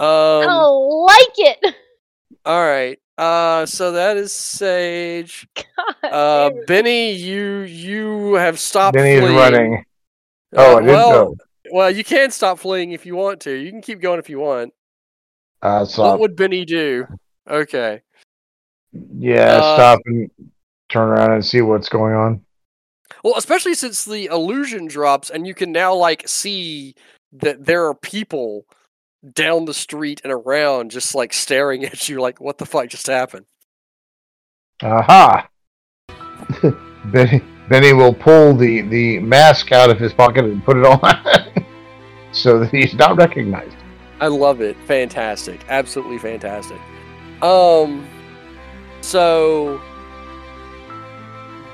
[0.00, 1.74] Um, I don't like it.
[2.44, 2.98] All right.
[3.16, 3.66] Uh.
[3.66, 5.46] So that is Sage.
[5.56, 6.50] God Uh.
[6.66, 8.94] Benny, you you have stopped.
[8.96, 9.36] Benny's fleeing.
[9.36, 9.74] running.
[9.74, 9.82] Uh,
[10.56, 11.34] Oh, I didn't well, know.
[11.72, 13.52] well, you can stop fleeing if you want to.
[13.52, 14.72] You can keep going if you want.
[15.62, 17.06] Uh, What would Benny do?
[17.48, 18.02] Okay.
[18.92, 20.30] Yeah, uh, stop and
[20.88, 22.44] turn around and see what's going on.
[23.24, 26.94] Well, especially since the illusion drops and you can now like see
[27.32, 28.66] that there are people
[29.32, 33.06] down the street and around just like staring at you like what the fuck just
[33.06, 33.46] happened?
[34.82, 35.48] Aha!
[37.06, 41.66] Benny, Benny will pull the, the mask out of his pocket and put it on
[42.32, 43.76] so that he's not recognized.
[44.20, 44.76] I love it.
[44.86, 45.60] Fantastic.
[45.68, 46.78] Absolutely fantastic.
[47.42, 48.06] Um
[49.00, 49.80] so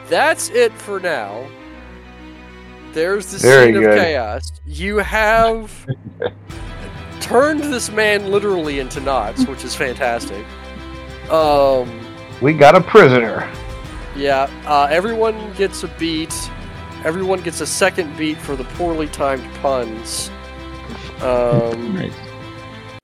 [0.08, 1.46] that's it for now.
[2.92, 3.98] There's the Very scene of good.
[3.98, 4.52] chaos.
[4.66, 5.86] You have
[7.20, 10.44] turned this man literally into knots, which is fantastic.
[11.30, 11.88] Um
[12.42, 13.50] We got a prisoner.
[14.14, 16.34] yeah, uh, everyone gets a beat.
[17.04, 20.30] Everyone gets a second beat for the poorly timed puns.
[21.20, 21.96] Um,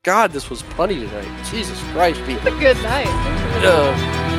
[0.03, 1.45] God, this was punny tonight.
[1.51, 2.57] Jesus Christ, It's people.
[2.57, 3.07] a good night.
[3.63, 4.31] Uh,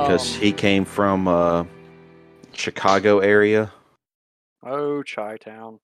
[0.00, 1.64] because he came from uh,
[2.58, 3.72] Chicago area.
[4.64, 5.78] Oh, Chi Town.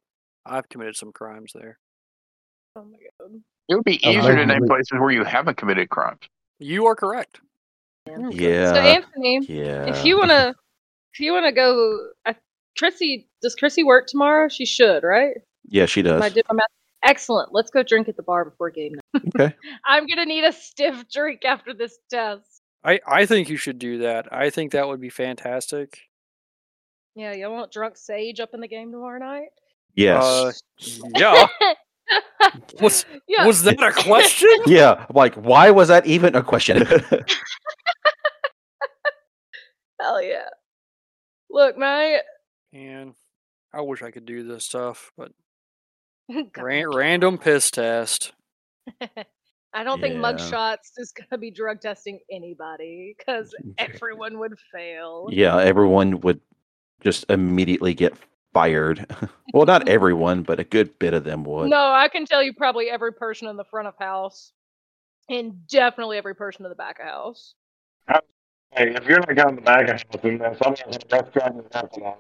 [0.45, 1.79] I've committed some crimes there.
[2.77, 3.41] Oh my god.
[3.69, 6.21] It would be Oh, easier to maybe name places where you haven't committed crimes.
[6.59, 7.41] You are correct.
[8.11, 9.87] Oh, yeah, So Anthony, yeah.
[9.87, 10.55] if you wanna,
[11.15, 12.35] if you wanna go, I,
[12.79, 14.49] Trissy, does Trissy work tomorrow?
[14.49, 15.37] She should, right?
[15.69, 16.43] yeah, she Am I does.
[16.51, 16.67] my math?
[17.05, 17.55] Excellent.
[17.55, 19.23] Let's go drink at the bar before game night.
[19.41, 19.55] Okay.
[19.87, 22.61] I'm gonna need a stiff drink after this test.
[22.83, 24.31] I, I think you should do that.
[24.33, 26.01] I think that would be fantastic.
[27.15, 29.49] Yeah, y'all want drunk Sage up in the game tomorrow night?
[29.95, 30.25] Yes.
[30.25, 30.53] Uh,
[31.17, 31.47] yeah.
[32.83, 33.47] Was yeah.
[33.47, 34.51] was that a question?
[34.67, 35.07] yeah.
[35.15, 36.85] Like, why was that even a question?
[40.01, 40.49] Hell yeah.
[41.49, 42.21] Look, mate.
[42.75, 43.15] And
[43.73, 45.33] I wish I could do this stuff, but
[46.59, 48.33] ran, random piss test.
[49.73, 50.21] I don't think Yeah.
[50.21, 55.29] mugshots is gonna be drug testing anybody because everyone would fail.
[55.31, 56.41] yeah, everyone would
[57.01, 58.15] just immediately get
[58.53, 59.07] fired.
[59.53, 61.71] well, not everyone, but a good bit of them would.
[61.71, 64.53] No, I can tell you probably every person in the front of house,
[65.29, 67.55] and definitely every person in the back of house.
[68.77, 71.55] Hey, if you're not going to the back of house, then someone's in the restaurant
[71.55, 72.17] and that's enough.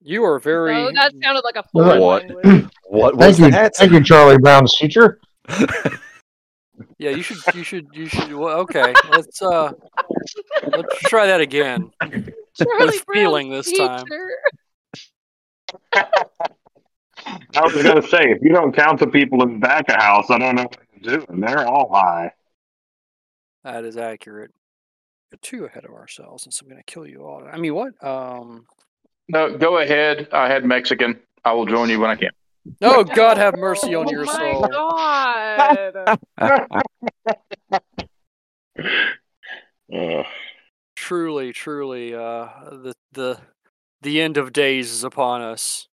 [0.00, 0.74] You are very.
[0.74, 1.98] Oh, that sounded like a What?
[1.98, 2.22] foreign What?
[2.44, 2.70] language.
[2.90, 3.76] What was Thank you, that?
[3.76, 5.20] thank you, Charlie Brown's teacher.
[6.98, 7.38] Yeah, you should.
[7.54, 7.86] You should.
[7.92, 8.32] You should.
[8.32, 9.72] Well, okay, let's uh,
[10.76, 11.90] let's try that again.
[12.62, 14.06] Charlie with feeling Brown's this time.
[17.54, 20.02] I was gonna say, if you don't count the people in the back of the
[20.02, 21.40] house, I don't know what you're doing.
[21.40, 22.32] They're all high.
[23.64, 24.52] That is accurate.
[25.32, 27.46] We're too ahead of ourselves, and so I'm going to kill you all.
[27.50, 27.92] I mean, what?
[28.02, 28.66] Um.
[29.28, 30.28] No, go ahead.
[30.32, 31.20] I had Mexican.
[31.44, 32.30] I will join you when I can.
[32.80, 34.68] Oh God, have mercy on oh your my soul.
[34.68, 36.18] God.
[36.40, 36.82] Ugh.
[41.08, 43.40] Truly, truly, uh, the the
[44.02, 45.88] the end of days is upon us.